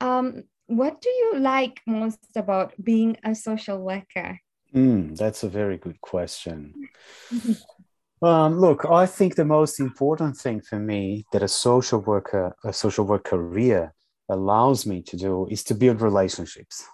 um, 0.00 0.44
what 0.66 1.00
do 1.00 1.08
you 1.08 1.38
like 1.38 1.80
most 1.86 2.36
about 2.36 2.74
being 2.82 3.16
a 3.24 3.34
social 3.34 3.78
worker? 3.78 4.38
Mm, 4.74 5.16
that's 5.16 5.42
a 5.42 5.48
very 5.48 5.78
good 5.78 6.00
question. 6.02 6.74
Um, 8.20 8.58
look, 8.58 8.84
I 8.84 9.06
think 9.06 9.36
the 9.36 9.44
most 9.44 9.80
important 9.80 10.36
thing 10.36 10.60
for 10.60 10.78
me 10.78 11.24
that 11.32 11.42
a 11.42 11.48
social 11.48 12.00
worker, 12.00 12.54
a 12.64 12.72
social 12.72 13.06
work 13.06 13.24
career 13.24 13.94
allows 14.28 14.86
me 14.86 15.02
to 15.02 15.16
do 15.16 15.46
is 15.50 15.64
to 15.64 15.74
build 15.74 16.00
relationships. 16.00 16.84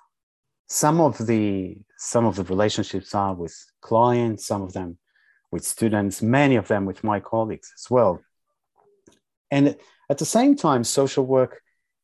Some 0.68 1.00
of 1.00 1.26
the 1.26 1.76
some 1.98 2.24
of 2.26 2.36
the 2.36 2.44
relationships 2.44 3.14
are 3.14 3.34
with 3.34 3.54
clients, 3.80 4.46
some 4.46 4.62
of 4.62 4.72
them 4.72 4.98
with 5.50 5.64
students, 5.64 6.22
many 6.22 6.56
of 6.56 6.68
them 6.68 6.84
with 6.84 7.04
my 7.04 7.20
colleagues 7.20 7.72
as 7.78 7.90
well. 7.90 8.20
And 9.50 9.76
at 10.10 10.18
the 10.18 10.24
same 10.24 10.56
time, 10.56 10.84
social 10.84 11.24
work 11.24 11.60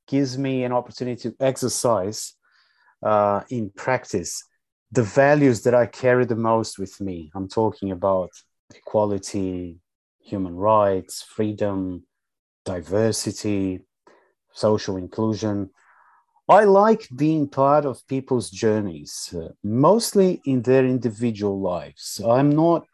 gives 0.07 0.37
me 0.39 0.65
an 0.65 0.73
opportunity 0.73 1.31
to 1.31 1.37
exercise 1.41 2.35
uh, 3.03 3.43
in 3.51 3.71
practice 3.71 4.45
the 4.93 5.03
values 5.03 5.63
that 5.63 5.75
I 5.75 5.87
carry 5.87 6.25
the 6.25 6.37
most 6.37 6.79
with 6.79 7.01
me. 7.01 7.31
I'm 7.35 7.49
talking 7.49 7.93
about 7.93 8.31
equality, 8.75 9.79
human 10.21 10.55
rights, 10.57 11.23
freedom, 11.23 12.05
diversity, 12.65 13.81
social 14.53 14.97
inclusion. 14.97 15.71
I 16.49 16.65
like 16.65 17.09
being 17.15 17.49
part 17.49 17.85
of 17.85 18.07
people's 18.09 18.51
journeys, 18.51 19.33
uh, 19.37 19.51
mostly 19.63 20.41
in 20.45 20.63
their 20.63 20.85
individual 20.85 21.61
lives. 21.61 22.21
I'm 22.27 22.51
not 22.51 22.87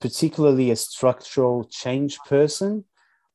particularly 0.00 0.70
a 0.70 0.76
structural 0.76 1.64
change 1.64 2.18
person. 2.26 2.84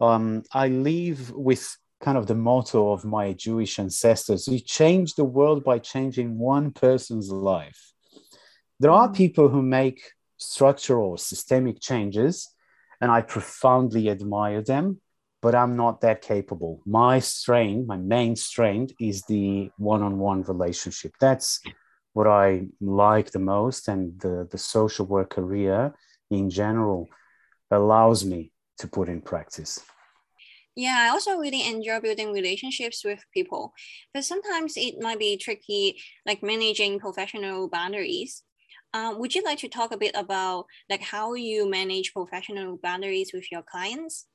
Um, 0.02 0.44
I 0.52 0.70
live 0.70 1.32
with 1.32 1.78
kind 2.02 2.18
of 2.18 2.28
the 2.28 2.36
motto 2.36 2.92
of 2.92 3.06
my 3.06 3.34
Jewish 3.34 3.80
ancestors 3.80 4.48
you 4.48 4.60
change 4.60 5.16
the 5.16 5.24
world 5.24 5.64
by 5.64 5.80
changing 5.80 6.38
one 6.38 6.72
person's 6.72 7.32
life. 7.32 7.94
There 8.80 8.92
are 8.92 9.08
mm. 9.08 9.16
people 9.16 9.50
who 9.50 9.62
make 9.62 10.02
structural 10.38 11.12
or 11.12 11.18
systemic 11.18 11.80
changes, 11.80 12.50
and 13.00 13.10
I 13.12 13.22
profoundly 13.22 14.10
admire 14.10 14.62
them 14.62 15.02
but 15.46 15.54
I'm 15.54 15.76
not 15.76 16.02
that 16.02 16.24
capable. 16.24 16.82
My 16.88 17.20
strength, 17.20 17.86
my 17.86 17.98
main 17.98 18.36
strength 18.36 18.94
is 19.00 19.22
the 19.26 19.70
one-on-one 19.78 20.42
relationship. 20.42 21.12
That's 21.22 21.62
what 22.14 22.26
I 22.26 22.66
like 22.82 23.30
the 23.30 23.46
most, 23.56 23.88
and 23.88 24.20
the, 24.20 24.48
the 24.50 24.58
social 24.58 25.06
work 25.06 25.30
career 25.30 25.94
in 26.32 26.50
general 26.50 27.08
allows 27.70 28.26
me 28.26 28.54
to 28.80 28.88
put 28.88 29.08
in 29.08 29.22
practice. 29.22 29.86
Yeah, 30.76 30.98
I 30.98 31.10
also 31.10 31.38
really 31.38 31.62
enjoy 31.62 32.00
building 32.00 32.34
relationships 32.34 33.06
with 33.06 33.24
people, 33.32 33.72
but 34.16 34.26
sometimes 34.26 34.74
it 34.78 34.96
might 35.00 35.20
be 35.20 35.38
tricky, 35.38 36.02
like 36.26 36.42
managing 36.42 36.98
professional 36.98 37.70
boundaries. 37.70 38.42
Um, 38.96 39.20
would 39.20 39.36
you 39.36 39.44
like 39.44 39.60
to 39.60 39.68
talk 39.68 39.92
a 39.92 39.98
bit 40.06 40.16
about 40.16 40.66
like 40.90 41.04
how 41.04 41.36
you 41.36 41.70
manage 41.70 42.14
professional 42.14 42.80
boundaries 42.82 43.30
with 43.32 43.52
your 43.52 43.62
clients? 43.62 44.26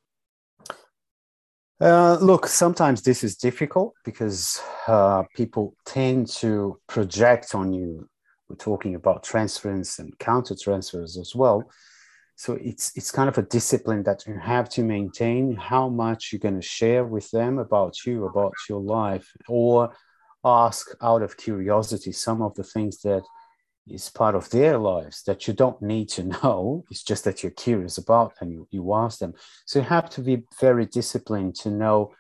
Uh, 1.81 2.19
look, 2.21 2.47
sometimes 2.47 3.01
this 3.01 3.25
is 3.25 3.37
difficult 3.37 3.95
because 4.05 4.61
uh, 4.87 5.23
people 5.35 5.75
tend 5.87 6.29
to 6.29 6.79
project 6.87 7.55
on 7.55 7.73
you. 7.73 8.07
We're 8.49 8.57
talking 8.57 8.97
about 8.97 9.23
transference 9.23 9.99
and 9.99 10.19
counter 10.19 10.55
transference 10.55 11.17
as 11.17 11.35
well. 11.35 11.71
So 12.37 12.59
it's 12.61 12.93
it's 12.97 13.11
kind 13.11 13.29
of 13.29 13.39
a 13.39 13.43
discipline 13.43 14.03
that 14.03 14.27
you 14.27 14.39
have 14.39 14.69
to 14.71 14.83
maintain. 14.83 15.57
How 15.57 15.89
much 15.89 16.33
you're 16.33 16.41
going 16.41 16.61
to 16.61 16.67
share 16.67 17.05
with 17.05 17.31
them 17.31 17.59
about 17.59 18.05
you, 18.05 18.27
about 18.27 18.55
your 18.69 18.81
life, 18.81 19.31
or 19.49 19.95
ask 20.45 20.89
out 21.03 21.23
of 21.23 21.37
curiosity 21.37 22.13
some 22.13 22.43
of 22.43 22.55
the 22.55 22.65
things 22.65 23.01
that 23.03 23.23
is 23.91 24.11
part 24.11 24.35
of 24.35 24.51
their 24.51 24.79
lives 24.79 25.23
that 25.25 25.47
you 25.47 25.55
don't 25.55 25.81
need 25.83 26.09
to 26.11 26.23
know. 26.43 26.85
It's 26.91 27.03
just 27.03 27.25
that 27.25 27.43
you're 27.43 27.53
curious 27.53 27.99
about 27.99 28.35
and 28.41 28.53
you, 28.53 28.69
you 28.71 28.95
ask 28.95 29.19
them. 29.19 29.35
So 29.67 29.81
you 29.81 29.85
have 29.87 30.11
to 30.11 30.21
be 30.21 30.45
very 30.61 30.87
disciplined 30.87 31.55
to 31.57 31.71
know 31.71 32.13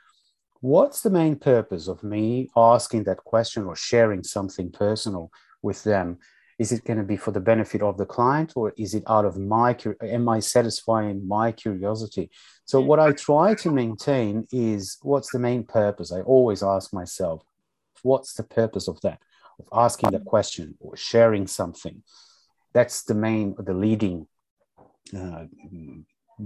what's 0.60 1.00
the 1.00 1.10
main 1.10 1.36
purpose 1.36 1.88
of 1.88 2.02
me 2.02 2.50
asking 2.56 3.04
that 3.04 3.18
question 3.18 3.64
or 3.64 3.76
sharing 3.76 4.22
something 4.22 4.70
personal 4.70 5.30
with 5.62 5.82
them. 5.84 6.18
Is 6.58 6.72
it 6.72 6.84
going 6.84 6.98
to 6.98 7.04
be 7.04 7.16
for 7.16 7.30
the 7.30 7.40
benefit 7.40 7.80
of 7.80 7.96
the 7.96 8.04
client 8.04 8.52
or 8.54 8.74
is 8.76 8.94
it 8.94 9.02
out 9.08 9.24
of 9.24 9.38
my, 9.38 9.74
am 10.02 10.28
I 10.28 10.40
satisfying 10.40 11.26
my 11.26 11.52
curiosity? 11.52 12.30
So, 12.66 12.82
mm. 12.82 12.86
what 12.86 13.00
I 13.00 13.12
try 13.12 13.54
to 13.54 13.70
maintain 13.70 14.46
is 14.52 14.98
what's 15.00 15.32
the 15.32 15.38
main 15.38 15.64
purpose? 15.64 16.12
I 16.12 16.20
always 16.20 16.62
ask 16.62 16.92
myself, 16.92 17.42
what's 18.02 18.34
the 18.34 18.42
purpose 18.42 18.88
of 18.88 19.00
that? 19.00 19.20
Of 19.60 19.68
asking 19.72 20.10
that 20.12 20.24
question 20.24 20.74
or 20.80 20.96
sharing 20.96 21.46
something. 21.46 22.02
That's 22.72 23.02
the 23.02 23.14
main, 23.14 23.54
the 23.58 23.74
leading 23.74 24.26
uh, 25.16 25.44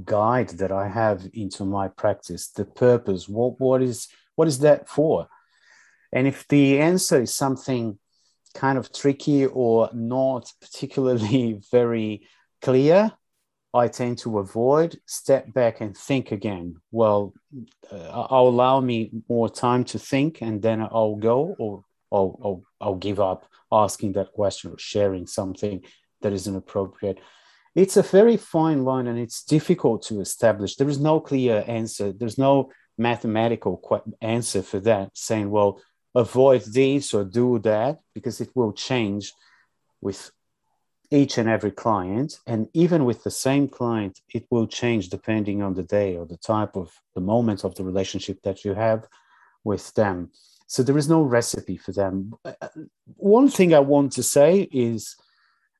guide 0.05 0.51
that 0.51 0.73
I 0.73 0.89
have 0.89 1.29
into 1.33 1.65
my 1.65 1.89
practice. 1.89 2.49
The 2.49 2.65
purpose. 2.65 3.29
What 3.29 3.61
what 3.61 3.83
is 3.83 4.09
what 4.37 4.49
is 4.49 4.61
that 4.61 4.89
for? 4.89 5.29
And 6.13 6.27
if 6.27 6.47
the 6.49 6.81
answer 6.81 7.23
is 7.23 7.35
something 7.35 7.99
kind 8.55 8.79
of 8.79 8.93
tricky 8.93 9.47
or 9.47 9.91
not 9.93 10.53
particularly 10.61 11.61
very 11.71 12.27
clear, 12.63 13.13
I 13.75 13.89
tend 13.89 14.19
to 14.19 14.39
avoid, 14.39 15.01
step 15.07 15.53
back 15.53 15.81
and 15.81 15.97
think 15.97 16.31
again. 16.31 16.77
Well, 16.93 17.35
uh, 17.91 18.27
I'll 18.31 18.47
allow 18.47 18.81
me 18.81 19.11
more 19.29 19.49
time 19.51 19.83
to 19.87 19.99
think 19.99 20.41
and 20.41 20.63
then 20.63 20.81
I'll 20.81 21.17
go 21.17 21.57
or 21.59 21.85
I'll, 22.13 22.63
I'll 22.81 22.97
give 22.97 23.21
up 23.21 23.47
asking 23.73 24.13
that 24.13 24.33
question 24.33 24.71
or 24.73 24.79
sharing 24.79 25.27
something 25.27 25.83
that 26.23 26.33
isn't 26.33 26.57
appropriate. 26.57 27.19
It's 27.75 27.97
a 27.97 28.03
very 28.03 28.37
fine 28.37 28.85
line 28.85 29.07
and 29.09 29.19
it's 29.19 29.43
difficult 29.43 30.03
to 30.03 30.21
establish. 30.21 30.77
There 30.77 30.89
is 30.89 31.01
no 31.01 31.21
clear 31.21 31.65
answer. 31.67 32.13
There's 32.13 32.39
no 32.39 32.71
mathematical 32.97 33.83
answer 34.21 34.63
for 34.63 34.79
that 34.81 35.11
saying, 35.15 35.51
well, 35.51 35.81
avoid 36.15 36.63
this 36.63 37.13
or 37.13 37.25
do 37.25 37.59
that 37.61 37.99
because 38.15 38.41
it 38.41 38.51
will 38.55 38.73
change 38.73 39.33
with 40.01 40.31
each 41.11 41.39
and 41.39 41.49
every 41.49 41.73
client. 41.73 42.39
And 42.47 42.69
even 42.75 43.05
with 43.05 43.25
the 43.25 43.31
same 43.31 43.69
client, 43.69 44.21
it 44.33 44.47
will 44.51 44.67
change 44.67 45.09
depending 45.09 45.63
on 45.63 45.75
the 45.75 45.83
day 45.83 46.17
or 46.17 46.27
the 46.27 46.37
type 46.37 46.77
of 46.77 46.93
the 47.15 47.21
moment 47.21 47.65
of 47.65 47.75
the 47.75 47.85
relationship 47.85 48.41
that 48.43 48.65
you 48.65 48.75
have 48.75 49.07
with 49.65 49.93
them. 49.95 50.31
So 50.75 50.83
there 50.83 50.99
is 50.99 51.09
no 51.09 51.23
recipe 51.23 51.77
for 51.77 51.93
them. 51.93 52.35
One 53.15 53.49
thing 53.49 53.73
I 53.73 53.79
want 53.79 54.11
to 54.15 54.25
say 54.25 54.69
is, 54.73 55.15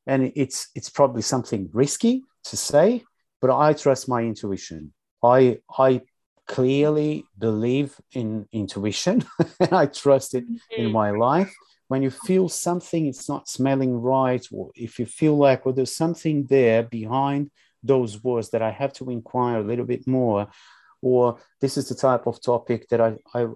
and 0.07 0.31
it's 0.37 0.69
it's 0.77 0.89
probably 0.89 1.23
something 1.23 1.69
risky 1.73 2.23
to 2.45 2.57
say, 2.57 3.03
but 3.41 3.51
I 3.51 3.73
trust 3.73 4.09
my 4.09 4.23
intuition. 4.23 4.93
I 5.21 5.59
I 5.77 6.03
clearly 6.47 7.25
believe 7.37 7.97
in 8.13 8.47
intuition 8.53 9.25
and 9.59 9.73
I 9.83 9.87
trust 9.87 10.37
it 10.37 10.45
mm-hmm. 10.45 10.81
in 10.81 10.93
my 10.93 11.11
life 11.11 11.53
when 11.89 12.03
you 12.03 12.13
feel 12.13 12.49
something 12.49 13.07
it's 13.07 13.29
not 13.29 13.49
smelling 13.49 13.95
right 14.01 14.47
or 14.53 14.71
if 14.77 15.01
you 15.01 15.07
feel 15.07 15.37
like 15.37 15.65
well 15.65 15.75
there's 15.75 15.97
something 15.97 16.47
there 16.47 16.85
behind 16.85 17.51
those 17.83 18.23
words 18.23 18.51
that 18.51 18.63
i 18.63 18.71
have 18.71 18.93
to 18.93 19.11
inquire 19.11 19.59
a 19.59 19.69
little 19.71 19.87
bit 19.87 20.07
more 20.07 20.49
or 21.01 21.39
this 21.61 21.77
is 21.79 21.89
the 21.89 21.95
type 21.95 22.27
of 22.27 22.43
topic 22.43 22.89
that 22.89 23.01
i, 23.01 23.17
I 23.35 23.47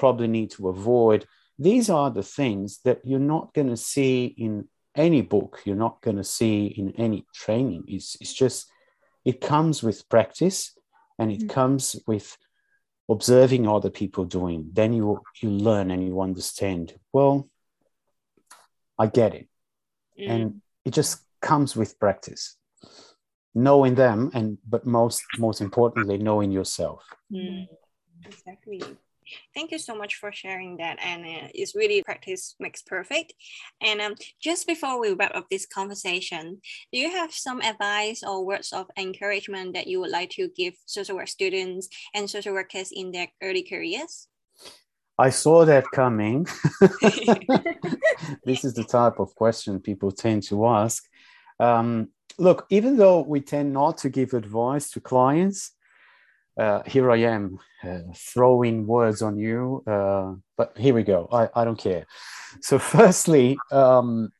probably 0.00 0.28
need 0.28 0.50
to 0.50 0.68
avoid 0.68 1.26
these 1.58 1.90
are 1.90 2.10
the 2.10 2.22
things 2.22 2.80
that 2.84 3.00
you're 3.04 3.28
not 3.34 3.52
going 3.54 3.70
to 3.74 3.76
see 3.76 4.26
in 4.26 4.52
any 4.94 5.22
book 5.22 5.60
you're 5.64 5.84
not 5.86 6.00
going 6.02 6.16
to 6.16 6.24
see 6.38 6.66
in 6.66 6.86
any 6.96 7.26
training 7.34 7.82
it's, 7.86 8.16
it's 8.20 8.32
just 8.32 8.70
it 9.24 9.40
comes 9.40 9.82
with 9.82 10.08
practice 10.08 10.60
and 11.18 11.30
it 11.30 11.40
mm-hmm. 11.40 11.48
comes 11.58 11.96
with 12.06 12.36
observing 13.10 13.66
other 13.66 13.90
people 13.90 14.24
doing 14.24 14.70
then 14.72 14.92
you 14.92 15.20
you 15.42 15.50
learn 15.50 15.90
and 15.90 16.02
you 16.06 16.20
understand 16.20 16.94
well 17.12 17.48
I 18.98 19.06
get 19.06 19.34
it. 19.34 19.48
Mm. 20.20 20.30
And 20.30 20.62
it 20.84 20.92
just 20.92 21.22
comes 21.40 21.76
with 21.76 21.98
practice. 21.98 22.56
Knowing 23.54 23.94
them 23.94 24.30
and 24.34 24.58
but 24.68 24.86
most 24.86 25.22
most 25.38 25.60
importantly, 25.60 26.18
knowing 26.18 26.50
yourself. 26.50 27.04
Mm. 27.32 27.66
Exactly. 28.24 28.82
Thank 29.54 29.70
you 29.70 29.78
so 29.78 29.94
much 29.94 30.16
for 30.16 30.32
sharing 30.32 30.76
that. 30.78 30.98
And 31.02 31.24
uh, 31.24 31.48
it's 31.54 31.74
really 31.74 32.02
practice 32.02 32.54
makes 32.58 32.82
perfect. 32.82 33.34
And 33.80 34.00
um, 34.00 34.14
just 34.40 34.66
before 34.66 35.00
we 35.00 35.12
wrap 35.12 35.34
up 35.34 35.46
this 35.50 35.66
conversation, 35.66 36.60
do 36.92 36.98
you 36.98 37.10
have 37.10 37.32
some 37.32 37.60
advice 37.62 38.22
or 38.22 38.44
words 38.44 38.72
of 38.72 38.86
encouragement 38.96 39.74
that 39.74 39.86
you 39.86 40.00
would 40.00 40.10
like 40.10 40.30
to 40.30 40.48
give 40.56 40.74
social 40.86 41.16
work 41.16 41.28
students 41.28 41.88
and 42.14 42.28
social 42.28 42.52
workers 42.52 42.90
in 42.92 43.12
their 43.12 43.28
early 43.42 43.62
careers? 43.62 44.28
I 45.18 45.30
saw 45.30 45.64
that 45.64 45.84
coming. 45.92 46.46
this 48.44 48.64
is 48.64 48.74
the 48.74 48.86
type 48.88 49.18
of 49.18 49.34
question 49.34 49.80
people 49.80 50.12
tend 50.12 50.44
to 50.44 50.66
ask. 50.66 51.04
Um, 51.58 52.10
look, 52.38 52.66
even 52.70 52.96
though 52.96 53.22
we 53.22 53.40
tend 53.40 53.72
not 53.72 53.98
to 53.98 54.10
give 54.10 54.32
advice 54.32 54.90
to 54.90 55.00
clients, 55.00 55.72
uh, 56.58 56.82
here 56.86 57.10
I 57.10 57.18
am 57.18 57.60
uh, 57.84 58.00
throwing 58.14 58.86
words 58.86 59.22
on 59.22 59.38
you, 59.38 59.82
uh, 59.86 60.34
but 60.56 60.76
here 60.76 60.94
we 60.94 61.04
go. 61.04 61.28
I, 61.30 61.48
I 61.54 61.64
don't 61.64 61.78
care. 61.78 62.06
So, 62.60 62.78
firstly, 62.96 63.56
um, 63.70 64.30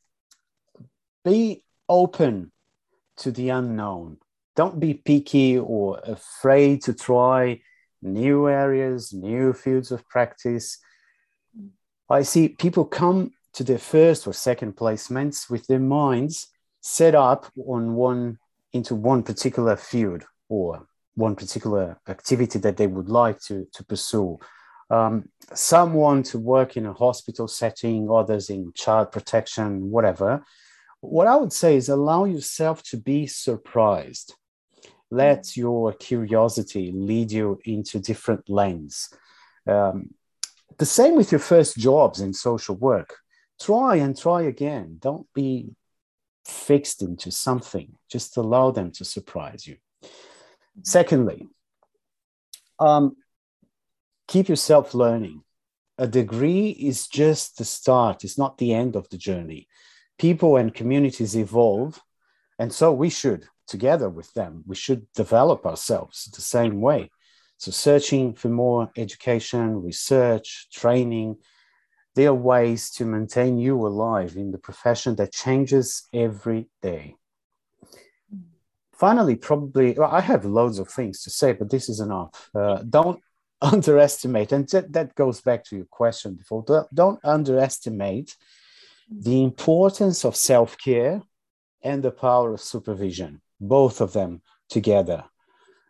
be 1.23 1.63
open 1.87 2.51
to 3.17 3.31
the 3.31 3.49
unknown. 3.49 4.17
Don't 4.55 4.79
be 4.79 4.93
picky 4.93 5.57
or 5.57 5.99
afraid 6.03 6.81
to 6.83 6.93
try 6.93 7.61
new 8.01 8.49
areas, 8.49 9.13
new 9.13 9.53
fields 9.53 9.91
of 9.91 10.07
practice. 10.09 10.77
I 12.09 12.23
see 12.23 12.49
people 12.49 12.85
come 12.85 13.31
to 13.53 13.63
their 13.63 13.77
first 13.77 14.27
or 14.27 14.33
second 14.33 14.75
placements 14.75 15.49
with 15.49 15.67
their 15.67 15.79
minds 15.79 16.47
set 16.81 17.15
up 17.15 17.51
on 17.65 17.95
one 17.95 18.39
into 18.73 18.95
one 18.95 19.23
particular 19.23 19.75
field 19.75 20.23
or 20.47 20.87
one 21.15 21.35
particular 21.35 21.99
activity 22.07 22.59
that 22.59 22.77
they 22.77 22.87
would 22.87 23.09
like 23.09 23.39
to, 23.41 23.67
to 23.73 23.83
pursue. 23.83 24.39
Um, 24.89 25.29
some 25.53 25.93
want 25.93 26.25
to 26.27 26.39
work 26.39 26.77
in 26.77 26.85
a 26.85 26.93
hospital 26.93 27.47
setting, 27.47 28.09
others 28.09 28.49
in 28.49 28.71
child 28.73 29.11
protection, 29.11 29.91
whatever. 29.91 30.43
What 31.01 31.27
I 31.27 31.35
would 31.35 31.53
say 31.53 31.75
is 31.75 31.89
allow 31.89 32.25
yourself 32.25 32.83
to 32.83 32.97
be 32.97 33.27
surprised 33.27 34.33
let 35.11 35.57
your 35.57 35.93
curiosity 35.93 36.91
lead 36.91 37.31
you 37.31 37.59
into 37.65 37.99
different 37.99 38.49
lanes. 38.49 39.09
Um, 39.67 40.11
the 40.77 40.85
same 40.85 41.15
with 41.15 41.31
your 41.31 41.39
first 41.39 41.77
jobs 41.77 42.21
in 42.21 42.33
social 42.33 42.75
work. 42.75 43.15
Try 43.59 43.97
and 43.97 44.17
try 44.17 44.43
again. 44.43 44.97
Don't 44.99 45.27
be 45.33 45.75
fixed 46.45 47.01
into 47.01 47.31
something. 47.31 47.95
Just 48.09 48.37
allow 48.37 48.71
them 48.71 48.91
to 48.91 49.05
surprise 49.05 49.67
you. 49.67 49.77
Secondly, 50.83 51.47
um, 52.79 53.15
keep 54.27 54.47
yourself 54.47 54.93
learning. 54.93 55.43
A 55.97 56.07
degree 56.07 56.69
is 56.69 57.07
just 57.07 57.57
the 57.57 57.65
start, 57.65 58.23
it's 58.23 58.37
not 58.37 58.57
the 58.57 58.73
end 58.73 58.95
of 58.95 59.09
the 59.09 59.17
journey. 59.17 59.67
People 60.17 60.57
and 60.57 60.73
communities 60.73 61.35
evolve, 61.35 61.99
and 62.57 62.71
so 62.71 62.91
we 62.91 63.09
should 63.09 63.47
together 63.67 64.09
with 64.09 64.33
them. 64.33 64.63
We 64.65 64.75
should 64.75 65.05
develop 65.13 65.65
ourselves 65.65 66.25
the 66.33 66.41
same 66.41 66.81
way. 66.81 67.11
So, 67.57 67.71
searching 67.71 68.33
for 68.33 68.49
more 68.49 68.89
education, 68.97 69.81
research, 69.81 70.69
training, 70.71 71.37
there 72.15 72.29
are 72.29 72.33
ways 72.33 72.89
to 72.91 73.05
maintain 73.05 73.57
you 73.57 73.75
alive 73.85 74.35
in 74.35 74.51
the 74.51 74.57
profession 74.57 75.15
that 75.17 75.33
changes 75.33 76.07
every 76.13 76.69
day. 76.81 77.15
Finally, 78.99 79.35
probably, 79.35 79.93
well, 79.93 80.11
I 80.11 80.19
have 80.19 80.43
loads 80.43 80.77
of 80.77 80.89
things 80.89 81.23
to 81.23 81.29
say, 81.29 81.53
but 81.53 81.69
this 81.69 81.87
is 81.87 82.01
enough. 82.01 82.49
Uh, 82.53 82.83
don't 82.89 83.21
underestimate, 83.61 84.51
and 84.51 84.67
that, 84.69 84.91
that 84.93 85.15
goes 85.15 85.41
back 85.41 85.63
to 85.65 85.77
your 85.77 85.85
question 85.85 86.35
before, 86.35 86.63
don't, 86.67 86.93
don't 86.93 87.19
underestimate 87.23 88.35
the 89.09 89.41
importance 89.41 90.23
of 90.25 90.35
self 90.35 90.77
care 90.77 91.21
and 91.81 92.03
the 92.03 92.11
power 92.11 92.53
of 92.53 92.61
supervision 92.61 93.41
both 93.59 94.01
of 94.01 94.13
them 94.13 94.41
together. 94.69 95.23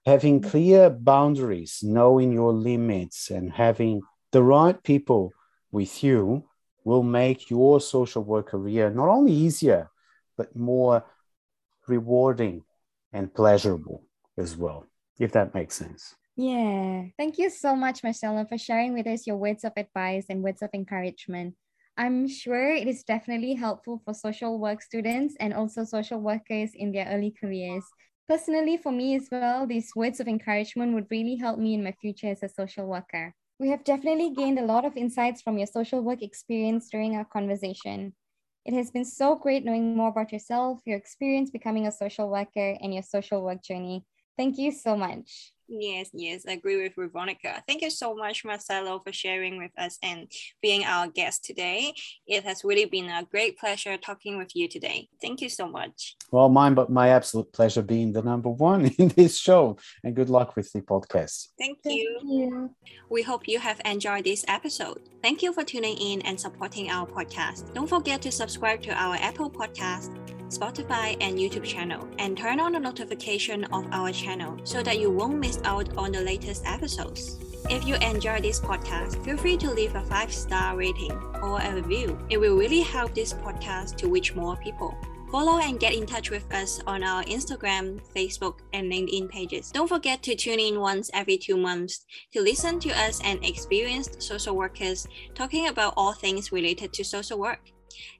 Having 0.06 0.42
mm-hmm. 0.42 0.50
clear 0.50 0.90
boundaries, 0.90 1.80
knowing 1.84 2.32
your 2.32 2.54
limits, 2.54 3.30
and 3.30 3.52
having 3.52 4.02
the 4.32 4.44
right 4.44 4.82
people 4.84 5.32
with 5.72 6.04
you 6.04 6.46
will 6.84 7.04
make 7.04 7.50
your 7.50 7.82
social 7.82 8.24
work 8.24 8.48
career 8.48 8.90
not 8.90 9.08
only 9.08 9.34
easier, 9.34 9.90
but 10.38 10.56
more 10.56 11.04
rewarding 11.88 12.64
and 13.14 13.34
pleasurable 13.34 14.04
as 14.38 14.56
well, 14.56 14.88
if 15.20 15.32
that 15.34 15.54
makes 15.54 15.76
sense. 15.76 16.16
Yeah. 16.36 17.06
Thank 17.18 17.38
you 17.38 17.50
so 17.50 17.76
much, 17.76 18.04
Marcelo, 18.04 18.46
for 18.46 18.58
sharing 18.58 18.94
with 18.94 19.08
us 19.08 19.28
your 19.28 19.36
words 19.36 19.64
of 19.66 19.74
advice 19.76 20.26
and 20.30 20.42
words 20.42 20.62
of 20.62 20.70
encouragement. 20.74 21.56
I'm 21.98 22.30
sure 22.30 22.72
it 22.72 22.88
is 22.88 23.04
definitely 23.04 23.56
helpful 23.56 24.02
for 24.06 24.14
social 24.14 24.58
work 24.58 24.82
students 24.82 25.36
and 25.40 25.54
also 25.54 25.84
social 25.84 26.22
workers 26.22 26.72
in 26.74 26.94
their 26.94 27.08
early 27.08 27.32
careers. 27.32 27.84
Personally, 28.30 28.78
for 28.78 28.92
me 28.94 29.16
as 29.16 29.28
well, 29.32 29.68
these 29.68 29.92
words 29.96 30.22
of 30.22 30.28
encouragement 30.30 30.94
would 30.94 31.08
really 31.12 31.36
help 31.36 31.60
me 31.60 31.74
in 31.74 31.84
my 31.84 31.92
future 32.00 32.28
as 32.28 32.42
a 32.42 32.48
social 32.48 32.86
worker. 32.88 33.34
We 33.60 33.68
have 33.70 33.84
definitely 33.84 34.30
gained 34.34 34.60
a 34.60 34.66
lot 34.66 34.86
of 34.86 34.96
insights 34.96 35.42
from 35.42 35.58
your 35.58 35.68
social 35.68 36.02
work 36.02 36.22
experience 36.22 36.88
during 36.90 37.18
our 37.18 37.26
conversation. 37.26 38.14
It 38.70 38.76
has 38.76 38.92
been 38.92 39.04
so 39.04 39.36
great 39.36 39.66
knowing 39.66 39.96
more 39.96 40.10
about 40.10 40.32
yourself, 40.32 40.82
your 40.86 40.96
experience 40.96 41.50
becoming 41.50 41.88
a 41.88 41.92
social 41.92 42.30
worker, 42.30 42.78
and 42.80 42.94
your 42.94 43.02
social 43.02 43.44
work 43.44 43.64
journey. 43.64 44.06
Thank 44.38 44.60
you 44.60 44.72
so 44.72 44.96
much. 44.96 45.54
Yes, 45.70 46.10
yes, 46.14 46.46
I 46.48 46.54
agree 46.54 46.82
with 46.82 46.96
Veronica. 46.96 47.64
Thank 47.68 47.84
you 47.84 47.92
so 47.92 48.16
much, 48.16 48.44
Marcelo, 48.44 49.00
for 49.00 49.14
sharing 49.14 49.58
with 49.58 49.72
us 49.78 50.00
and 50.02 50.28
being 50.62 50.84
our 50.84 51.08
guest 51.08 51.46
today. 51.46 51.94
It 52.26 52.44
has 52.44 52.64
really 52.64 52.86
been 52.86 53.10
a 53.10 53.24
great 53.24 53.60
pleasure 53.60 53.96
talking 53.98 54.38
with 54.38 54.56
you 54.56 54.68
today. 54.68 55.10
Thank 55.22 55.42
you 55.42 55.50
so 55.50 55.68
much. 55.68 56.16
Well, 56.32 56.50
mine, 56.50 56.74
but 56.74 56.90
my 56.90 57.10
absolute 57.10 57.54
pleasure 57.54 57.84
being 57.84 58.14
the 58.14 58.24
number 58.24 58.50
one 58.50 58.86
in 58.98 59.10
this 59.10 59.38
show. 59.38 59.78
And 60.04 60.16
good 60.16 60.30
luck 60.30 60.56
with 60.56 60.72
the 60.74 60.82
podcast. 60.82 61.50
Thank 61.60 61.80
you. 61.86 62.18
Thank 62.20 62.32
you. 62.32 62.76
We 63.10 63.22
hope 63.22 63.48
you 63.48 63.60
have 63.60 63.80
enjoyed 63.86 64.24
this 64.24 64.44
episode. 64.48 65.02
Thank 65.22 65.44
you 65.44 65.54
for 65.54 65.64
tuning 65.64 65.98
in 65.98 66.22
and 66.24 66.40
supporting 66.40 66.90
our 66.90 67.06
podcast. 67.06 67.74
Don't 67.76 67.88
forget 67.88 68.22
to 68.24 68.32
subscribe 68.32 68.82
to 68.84 68.94
our 68.94 69.16
Apple 69.16 69.52
Podcast 69.52 70.39
Spotify, 70.50 71.16
and 71.22 71.38
YouTube 71.38 71.64
channel, 71.64 72.08
and 72.18 72.38
turn 72.38 72.60
on 72.60 72.74
the 72.74 72.80
notification 72.80 73.66
of 73.66 73.88
our 73.92 74.12
channel 74.12 74.58
so 74.64 74.84
that 74.84 75.00
you 75.00 75.10
won't 75.10 75.40
miss 75.40 75.60
out 75.64 75.96
on 75.98 76.12
the 76.12 76.22
latest 76.22 76.64
episodes. 76.66 77.38
If 77.70 77.86
you 77.86 77.96
enjoy 77.96 78.42
this 78.42 78.60
podcast, 78.60 79.24
feel 79.24 79.38
free 79.38 79.58
to 79.58 79.72
leave 79.72 79.96
a 79.96 80.02
five 80.04 80.34
star 80.34 80.76
rating 80.76 81.12
or 81.42 81.60
a 81.62 81.76
review. 81.76 82.18
It 82.30 82.38
will 82.38 82.58
really 82.58 82.82
help 82.82 83.14
this 83.14 83.34
podcast 83.34 83.96
to 83.98 84.10
reach 84.10 84.36
more 84.36 84.56
people. 84.58 84.98
Follow 85.32 85.60
and 85.60 85.80
get 85.80 85.94
in 85.94 86.08
touch 86.08 86.32
with 86.32 86.52
us 86.52 86.82
on 86.88 87.04
our 87.04 87.24
Instagram, 87.26 88.02
Facebook, 88.16 88.62
and 88.74 88.92
LinkedIn 88.92 89.30
pages. 89.30 89.70
Don't 89.70 89.88
forget 89.88 90.24
to 90.24 90.36
tune 90.36 90.60
in 90.60 90.80
once 90.80 91.12
every 91.14 91.38
two 91.38 91.56
months 91.56 92.04
to 92.34 92.42
listen 92.42 92.80
to 92.80 92.90
us 92.90 93.22
and 93.24 93.46
experienced 93.46 94.24
social 94.24 94.56
workers 94.56 95.08
talking 95.36 95.68
about 95.68 95.94
all 95.96 96.14
things 96.14 96.52
related 96.52 96.92
to 96.94 97.04
social 97.04 97.38
work. 97.38 97.70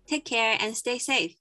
Take 0.06 0.26
care 0.26 0.56
and 0.60 0.78
stay 0.78 1.00
safe. 1.00 1.39